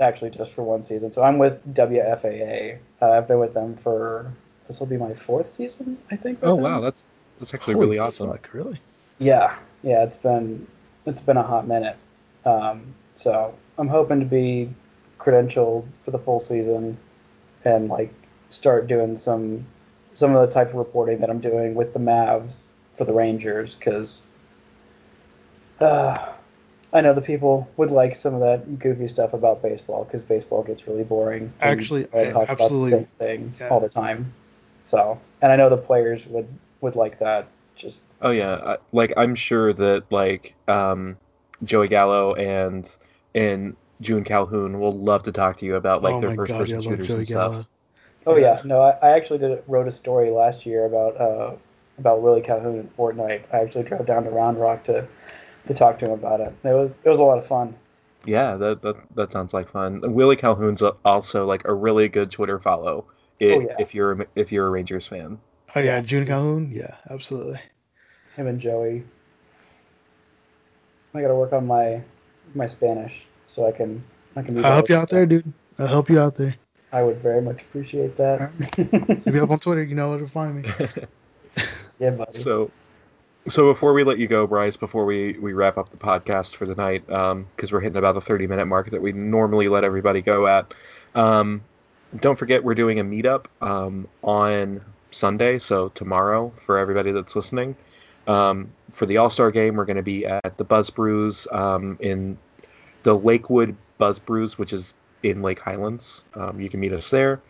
actually 0.00 0.30
just 0.30 0.50
for 0.52 0.62
one 0.64 0.82
season. 0.82 1.12
So 1.12 1.22
I'm 1.22 1.38
with 1.38 1.62
WFAA. 1.74 2.78
Uh, 3.00 3.10
I've 3.10 3.28
been 3.28 3.38
with 3.38 3.54
them 3.54 3.76
for 3.76 4.32
this 4.66 4.80
will 4.80 4.88
be 4.88 4.96
my 4.96 5.14
fourth 5.14 5.54
season, 5.54 5.96
I 6.10 6.16
think. 6.16 6.40
Oh 6.42 6.54
them. 6.56 6.64
wow, 6.64 6.80
that's 6.80 7.06
that's 7.42 7.54
actually 7.54 7.74
Holy 7.74 7.86
really 7.86 7.98
awesome. 7.98 8.30
fuck, 8.30 8.48
really? 8.52 8.80
Yeah, 9.18 9.56
yeah, 9.82 10.04
it's 10.04 10.16
been 10.16 10.64
it's 11.06 11.22
been 11.22 11.36
a 11.36 11.42
hot 11.42 11.66
minute. 11.66 11.96
Um, 12.44 12.94
so 13.16 13.52
I'm 13.78 13.88
hoping 13.88 14.20
to 14.20 14.26
be 14.26 14.72
credentialed 15.18 15.84
for 16.04 16.12
the 16.12 16.18
full 16.20 16.38
season 16.38 16.96
and 17.64 17.88
like 17.88 18.14
start 18.48 18.86
doing 18.86 19.16
some 19.16 19.66
some 20.14 20.36
of 20.36 20.48
the 20.48 20.54
type 20.54 20.68
of 20.68 20.74
reporting 20.76 21.18
that 21.18 21.30
I'm 21.30 21.40
doing 21.40 21.74
with 21.74 21.92
the 21.92 21.98
Mavs 21.98 22.68
for 22.96 23.04
the 23.04 23.12
Rangers 23.12 23.74
because 23.74 24.22
uh, 25.80 26.32
I 26.92 27.00
know 27.00 27.12
the 27.12 27.22
people 27.22 27.68
would 27.76 27.90
like 27.90 28.14
some 28.14 28.34
of 28.34 28.40
that 28.40 28.78
goofy 28.78 29.08
stuff 29.08 29.32
about 29.32 29.62
baseball 29.62 30.04
because 30.04 30.22
baseball 30.22 30.62
gets 30.62 30.86
really 30.86 31.02
boring. 31.02 31.52
Actually, 31.60 32.06
I 32.14 32.30
talk 32.30 32.48
absolutely. 32.48 32.92
about 32.92 33.18
the 33.18 33.24
same 33.26 33.40
thing 33.40 33.54
Yeah. 33.58 33.68
all 33.70 33.80
the 33.80 33.88
time. 33.88 34.32
So, 34.88 35.18
and 35.40 35.50
I 35.50 35.56
know 35.56 35.70
the 35.70 35.76
players 35.76 36.24
would 36.26 36.46
would 36.82 36.94
like 36.96 37.18
that. 37.20 37.48
Just 37.74 38.02
Oh 38.20 38.30
yeah, 38.30 38.54
I, 38.56 38.76
like 38.92 39.12
I'm 39.16 39.34
sure 39.34 39.72
that 39.72 40.12
like 40.12 40.54
um, 40.68 41.16
Joey 41.64 41.88
Gallo 41.88 42.34
and 42.34 42.88
and 43.34 43.76
June 44.00 44.24
Calhoun 44.24 44.78
will 44.78 44.96
love 44.96 45.22
to 45.22 45.32
talk 45.32 45.58
to 45.58 45.66
you 45.66 45.76
about 45.76 46.02
like 46.02 46.14
oh 46.14 46.20
their 46.20 46.34
first 46.34 46.52
god, 46.52 46.58
person 46.58 46.82
yeah, 46.82 46.88
shooters 46.90 47.08
Joey 47.08 47.16
and 47.18 47.26
stuff. 47.26 47.52
Gallo. 47.52 47.66
Oh 48.26 48.36
yeah, 48.36 48.60
no, 48.64 48.82
I, 48.82 48.90
I 49.02 49.16
actually 49.16 49.38
did 49.38 49.62
wrote 49.66 49.88
a 49.88 49.90
story 49.90 50.30
last 50.30 50.66
year 50.66 50.84
about 50.84 51.20
uh, 51.20 51.56
about 51.98 52.22
Willie 52.22 52.42
Calhoun 52.42 52.76
in 52.78 52.88
Fortnite. 52.96 53.42
I 53.52 53.60
actually 53.60 53.84
drove 53.84 54.06
down 54.06 54.24
to 54.24 54.30
Round 54.30 54.60
Rock 54.60 54.84
to 54.84 55.08
to 55.66 55.74
talk 55.74 55.98
to 56.00 56.04
him 56.06 56.12
about 56.12 56.40
it. 56.40 56.52
It 56.64 56.74
was 56.74 57.00
it 57.04 57.08
was 57.08 57.18
a 57.18 57.22
lot 57.22 57.38
of 57.38 57.46
fun. 57.46 57.74
Yeah, 58.24 58.56
that, 58.56 58.82
that 58.82 58.96
that 59.16 59.32
sounds 59.32 59.52
like 59.52 59.70
fun. 59.70 60.00
Willie 60.14 60.36
Calhoun's 60.36 60.82
also 61.04 61.46
like 61.46 61.64
a 61.64 61.74
really 61.74 62.08
good 62.08 62.30
Twitter 62.30 62.60
follow 62.60 63.06
if, 63.40 63.56
Oh, 63.56 63.60
yeah. 63.60 63.76
if 63.80 63.94
you're 63.94 64.26
if 64.36 64.52
you're 64.52 64.66
a 64.66 64.70
Rangers 64.70 65.06
fan. 65.08 65.38
Oh 65.74 65.80
yeah, 65.80 65.96
Yeah. 65.96 66.00
June 66.00 66.26
Calhoun. 66.26 66.70
Yeah, 66.72 66.96
absolutely. 67.10 67.60
Him 68.36 68.46
and 68.46 68.60
Joey. 68.60 69.04
I 71.14 71.20
got 71.20 71.28
to 71.28 71.34
work 71.34 71.52
on 71.52 71.66
my 71.66 72.02
my 72.54 72.66
Spanish 72.66 73.12
so 73.46 73.66
I 73.66 73.72
can 73.72 74.02
I 74.36 74.42
can. 74.42 74.56
I'll 74.64 74.72
help 74.72 74.88
you 74.88 74.96
out 74.96 75.10
there, 75.10 75.26
dude. 75.26 75.52
I'll 75.78 75.86
help 75.86 76.08
you 76.10 76.18
out 76.18 76.36
there. 76.36 76.56
I 76.92 77.02
would 77.02 77.22
very 77.22 77.40
much 77.40 77.62
appreciate 77.62 78.16
that. 78.18 78.52
If 78.76 79.34
you're 79.34 79.44
up 79.44 79.50
on 79.50 79.58
Twitter, 79.58 79.82
you 79.82 79.94
know 79.94 80.10
where 80.10 80.18
to 80.18 80.26
find 80.26 80.62
me. 80.62 80.68
yeah, 81.98 82.10
buddy. 82.10 82.38
So, 82.38 82.70
so 83.48 83.72
before 83.72 83.94
we 83.94 84.04
let 84.04 84.18
you 84.18 84.28
go, 84.28 84.46
Bryce, 84.46 84.76
before 84.76 85.06
we, 85.06 85.38
we 85.38 85.54
wrap 85.54 85.78
up 85.78 85.88
the 85.88 85.96
podcast 85.96 86.54
for 86.54 86.66
the 86.66 86.74
night, 86.74 87.06
because 87.06 87.72
we're 87.72 87.80
hitting 87.80 87.96
about 87.96 88.14
the 88.14 88.20
30 88.20 88.46
minute 88.46 88.66
mark 88.66 88.90
that 88.90 89.00
we 89.00 89.12
normally 89.12 89.68
let 89.68 89.84
everybody 89.84 90.20
go 90.20 90.46
at, 90.46 90.74
um, 91.14 91.62
don't 92.20 92.38
forget 92.38 92.62
we're 92.62 92.74
doing 92.74 93.00
a 93.00 93.04
meetup 93.04 93.46
um, 93.62 94.06
on 94.22 94.84
Sunday, 95.14 95.58
so 95.58 95.88
tomorrow 95.90 96.52
for 96.64 96.78
everybody 96.78 97.12
that's 97.12 97.36
listening. 97.36 97.76
Um, 98.26 98.72
for 98.92 99.06
the 99.06 99.16
All 99.16 99.30
Star 99.30 99.50
game, 99.50 99.76
we're 99.76 99.84
going 99.84 99.96
to 99.96 100.02
be 100.02 100.24
at 100.26 100.56
the 100.58 100.64
Buzz 100.64 100.90
Brews 100.90 101.46
um, 101.50 101.96
in 102.00 102.38
the 103.02 103.14
Lakewood 103.14 103.76
Buzz 103.98 104.18
Brews, 104.18 104.58
which 104.58 104.72
is 104.72 104.94
in 105.22 105.42
Lake 105.42 105.58
Highlands. 105.60 106.24
Um, 106.34 106.60
you 106.60 106.68
can 106.68 106.80
meet 106.80 106.92
us 106.92 107.10
there. 107.10 107.40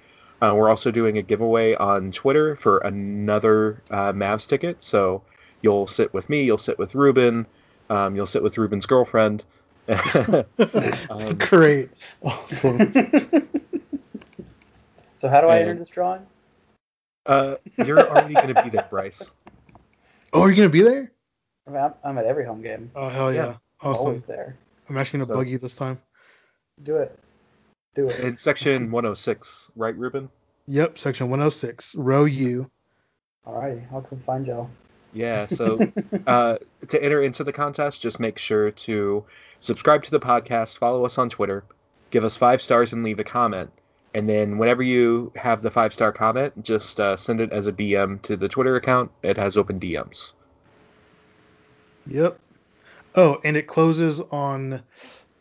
Uh, 0.41 0.53
we're 0.57 0.69
also 0.69 0.91
doing 0.91 1.19
a 1.19 1.23
giveaway 1.23 1.75
on 1.75 2.11
Twitter 2.11 2.57
for 2.57 2.79
another 2.79 3.81
uh, 3.91 4.13
Mavs 4.13 4.49
ticket. 4.49 4.83
So 4.83 5.23
you'll 5.63 5.87
sit 5.87 6.13
with 6.13 6.29
me, 6.29 6.43
you'll 6.43 6.59
sit 6.59 6.79
with 6.79 6.95
Ruben, 6.95 7.47
um, 7.91 8.17
you'll 8.17 8.27
sit 8.27 8.43
with 8.43 8.59
Ruben's 8.59 8.87
girlfriend. 8.87 9.45
Um, 9.89 11.37
Great. 11.39 11.91
Awesome. 12.23 12.93
so 15.19 15.29
how 15.29 15.41
do 15.41 15.49
I 15.49 15.59
and- 15.59 15.71
enter 15.71 15.79
this 15.81 15.89
drawing? 15.91 16.23
Uh, 17.27 17.57
you're 17.79 17.99
already 18.01 18.35
going 18.35 18.55
to 18.55 18.63
be 18.63 18.71
there, 18.71 18.87
Bryce. 18.91 19.31
Oh, 20.33 20.41
you're 20.41 20.51
you 20.51 20.57
gonna 20.57 20.69
be 20.71 20.83
there? 20.83 21.13
I 21.67 21.71
mean, 21.71 21.83
I'm, 21.83 21.93
I'm 22.03 22.19
at 22.19 22.25
every 22.25 22.45
home 22.47 22.63
game. 22.63 22.91
Oh 22.97 23.09
hell 23.09 23.33
yeah. 23.33 23.45
Yeah. 23.45 23.55
I'm 23.83 23.91
Awesome. 23.93 24.07
Always 24.07 24.23
there. 24.25 24.57
I'm 24.89 24.97
actually 24.97 25.19
gonna 25.19 25.29
So- 25.29 25.35
bug 25.35 25.49
you 25.49 25.59
this 25.59 25.77
time. 25.77 26.01
Do 26.83 26.97
it. 26.97 27.19
Do 27.95 28.09
it. 28.09 28.19
In 28.21 28.37
section 28.39 28.91
106, 28.91 29.71
right, 29.77 29.95
Ruben? 29.97 30.31
Yep, 30.67 30.99
section 30.99 31.29
106, 31.29 31.95
row 31.97 32.25
U. 32.25 32.71
Alrighty, 33.47 33.83
I'll 33.93 34.01
come 34.01 34.21
find 34.25 34.47
y'all. 34.47 34.71
Yeah, 35.13 35.47
so 35.49 35.79
uh, 36.27 36.57
to 36.89 37.03
enter 37.05 37.23
into 37.23 37.45
the 37.45 37.53
contest, 37.53 38.01
just 38.01 38.19
make 38.19 38.39
sure 38.39 38.71
to 38.71 39.25
subscribe 39.61 40.03
to 40.05 40.11
the 40.11 40.21
podcast, 40.21 40.79
follow 40.79 41.05
us 41.05 41.19
on 41.19 41.29
Twitter, 41.29 41.65
give 42.11 42.25
us 42.25 42.37
five 42.39 42.63
stars, 42.63 42.95
and 42.95 43.05
leave 43.05 43.19
a 43.19 43.25
comment. 43.25 43.71
And 44.15 44.29
then 44.29 44.59
whenever 44.59 44.83
you 44.83 45.33
have 45.37 45.63
the 45.63 45.71
five 45.71 45.93
star 45.93 46.13
comment, 46.13 46.63
just 46.63 47.01
uh, 47.01 47.17
send 47.17 47.41
it 47.41 47.53
as 47.53 47.67
a 47.67 47.73
DM 47.73 48.21
to 48.23 48.37
the 48.37 48.49
Twitter 48.49 48.77
account. 48.77 49.11
It 49.23 49.37
has 49.39 49.57
open 49.57 49.81
DMs. 49.81 50.35
Yep. 52.07 52.39
Oh, 53.15 53.41
and 53.45 53.57
it 53.57 53.67
closes 53.67 54.21
on 54.21 54.83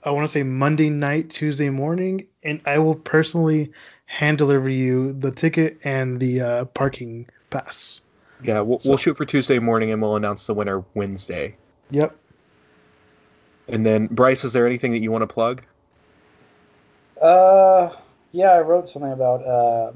I 0.04 0.12
want 0.12 0.28
to 0.28 0.32
say 0.32 0.44
Monday 0.44 0.90
night, 0.90 1.30
Tuesday 1.30 1.70
morning, 1.70 2.26
and 2.44 2.60
I 2.66 2.80
will 2.80 2.96
personally 2.96 3.72
hand 4.06 4.40
deliver 4.40 4.68
you 4.68 5.14
the 5.14 5.32
ticket 5.32 5.78
and 5.84 6.20
the 6.20 6.42
uh, 6.42 6.66
parking 6.66 7.28
pass. 7.52 8.02
Yeah, 8.44 8.62
we'll, 8.62 8.80
we'll 8.84 8.98
shoot 8.98 9.16
for 9.16 9.26
Tuesday 9.26 9.60
morning 9.60 9.92
and 9.92 10.02
we'll 10.02 10.16
announce 10.16 10.46
the 10.46 10.56
winner 10.56 10.84
Wednesday. 10.96 11.56
Yep. 11.92 12.16
And 13.68 13.86
then, 13.86 14.08
Bryce, 14.08 14.44
is 14.44 14.54
there 14.54 14.66
anything 14.66 14.92
that 14.94 15.02
you 15.02 15.12
want 15.12 15.22
to 15.22 15.28
plug? 15.28 15.62
Uh, 17.22 17.96
yeah, 18.32 18.52
I 18.52 18.60
wrote 18.60 18.90
something 18.90 19.12
about 19.12 19.46
uh, 19.46 19.92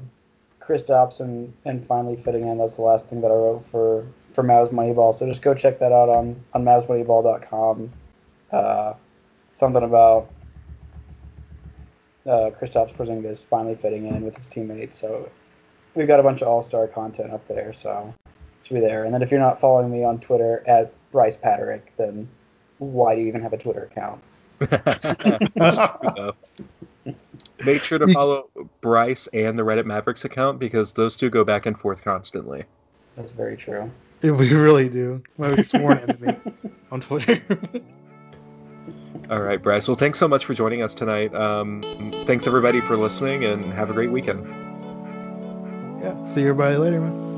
Chris 0.60 0.82
Dobson 0.82 1.54
and 1.64 1.86
finally 1.86 2.16
fitting 2.16 2.46
in. 2.46 2.58
That's 2.58 2.74
the 2.74 2.82
last 2.82 3.06
thing 3.06 3.20
that 3.20 3.30
I 3.30 3.34
wrote 3.34 3.64
for 3.70 4.06
for 4.32 4.44
Mavs 4.44 4.72
Moneyball. 4.72 5.14
So 5.14 5.26
just 5.26 5.42
go 5.42 5.54
check 5.54 5.78
that 5.78 5.92
out 5.92 6.08
on 6.08 6.42
on 6.52 6.64
MavsMoneyball.com. 6.64 7.92
Uh, 8.52 8.94
something 9.52 9.82
about 9.82 10.28
uh, 12.26 12.50
Kristaps 12.60 12.94
Porzingis 12.94 13.42
finally 13.42 13.76
fitting 13.76 14.06
in 14.06 14.22
with 14.22 14.36
his 14.36 14.46
teammates. 14.46 14.98
So 14.98 15.30
we've 15.94 16.08
got 16.08 16.20
a 16.20 16.22
bunch 16.22 16.42
of 16.42 16.48
all 16.48 16.62
star 16.62 16.86
content 16.86 17.32
up 17.32 17.46
there, 17.48 17.72
so 17.72 18.12
should 18.62 18.74
be 18.74 18.80
there. 18.80 19.04
And 19.04 19.14
then 19.14 19.22
if 19.22 19.30
you're 19.30 19.40
not 19.40 19.60
following 19.60 19.90
me 19.90 20.04
on 20.04 20.18
Twitter 20.18 20.62
at 20.66 20.92
Bryce 21.12 21.36
Patrick, 21.36 21.92
then 21.96 22.28
why 22.78 23.14
do 23.14 23.22
you 23.22 23.28
even 23.28 23.40
have 23.40 23.52
a 23.52 23.58
Twitter 23.58 23.84
account? 23.84 24.20
Make 27.64 27.82
sure 27.82 27.98
to 27.98 28.06
follow 28.12 28.48
Bryce 28.80 29.28
and 29.28 29.58
the 29.58 29.62
Reddit 29.62 29.86
Mavericks 29.86 30.24
account 30.24 30.58
because 30.58 30.92
those 30.92 31.16
two 31.16 31.30
go 31.30 31.44
back 31.44 31.66
and 31.66 31.78
forth 31.78 32.02
constantly. 32.04 32.64
That's 33.16 33.32
very 33.32 33.56
true. 33.56 33.90
Yeah, 34.22 34.32
we 34.32 34.52
really 34.52 34.88
do. 34.88 35.22
My 35.38 35.62
sworn 35.62 35.98
enemy 35.98 36.36
on 36.90 37.00
Twitter. 37.00 37.42
All 39.30 39.40
right, 39.40 39.62
Bryce. 39.62 39.88
Well, 39.88 39.96
thanks 39.96 40.18
so 40.18 40.28
much 40.28 40.44
for 40.44 40.54
joining 40.54 40.82
us 40.82 40.94
tonight. 40.94 41.34
Um, 41.34 41.82
thanks 42.26 42.46
everybody 42.46 42.80
for 42.80 42.96
listening, 42.96 43.44
and 43.44 43.72
have 43.72 43.90
a 43.90 43.92
great 43.92 44.10
weekend. 44.10 44.46
Yeah. 46.00 46.22
See 46.24 46.42
everybody 46.42 46.76
later, 46.76 47.00
man. 47.00 47.35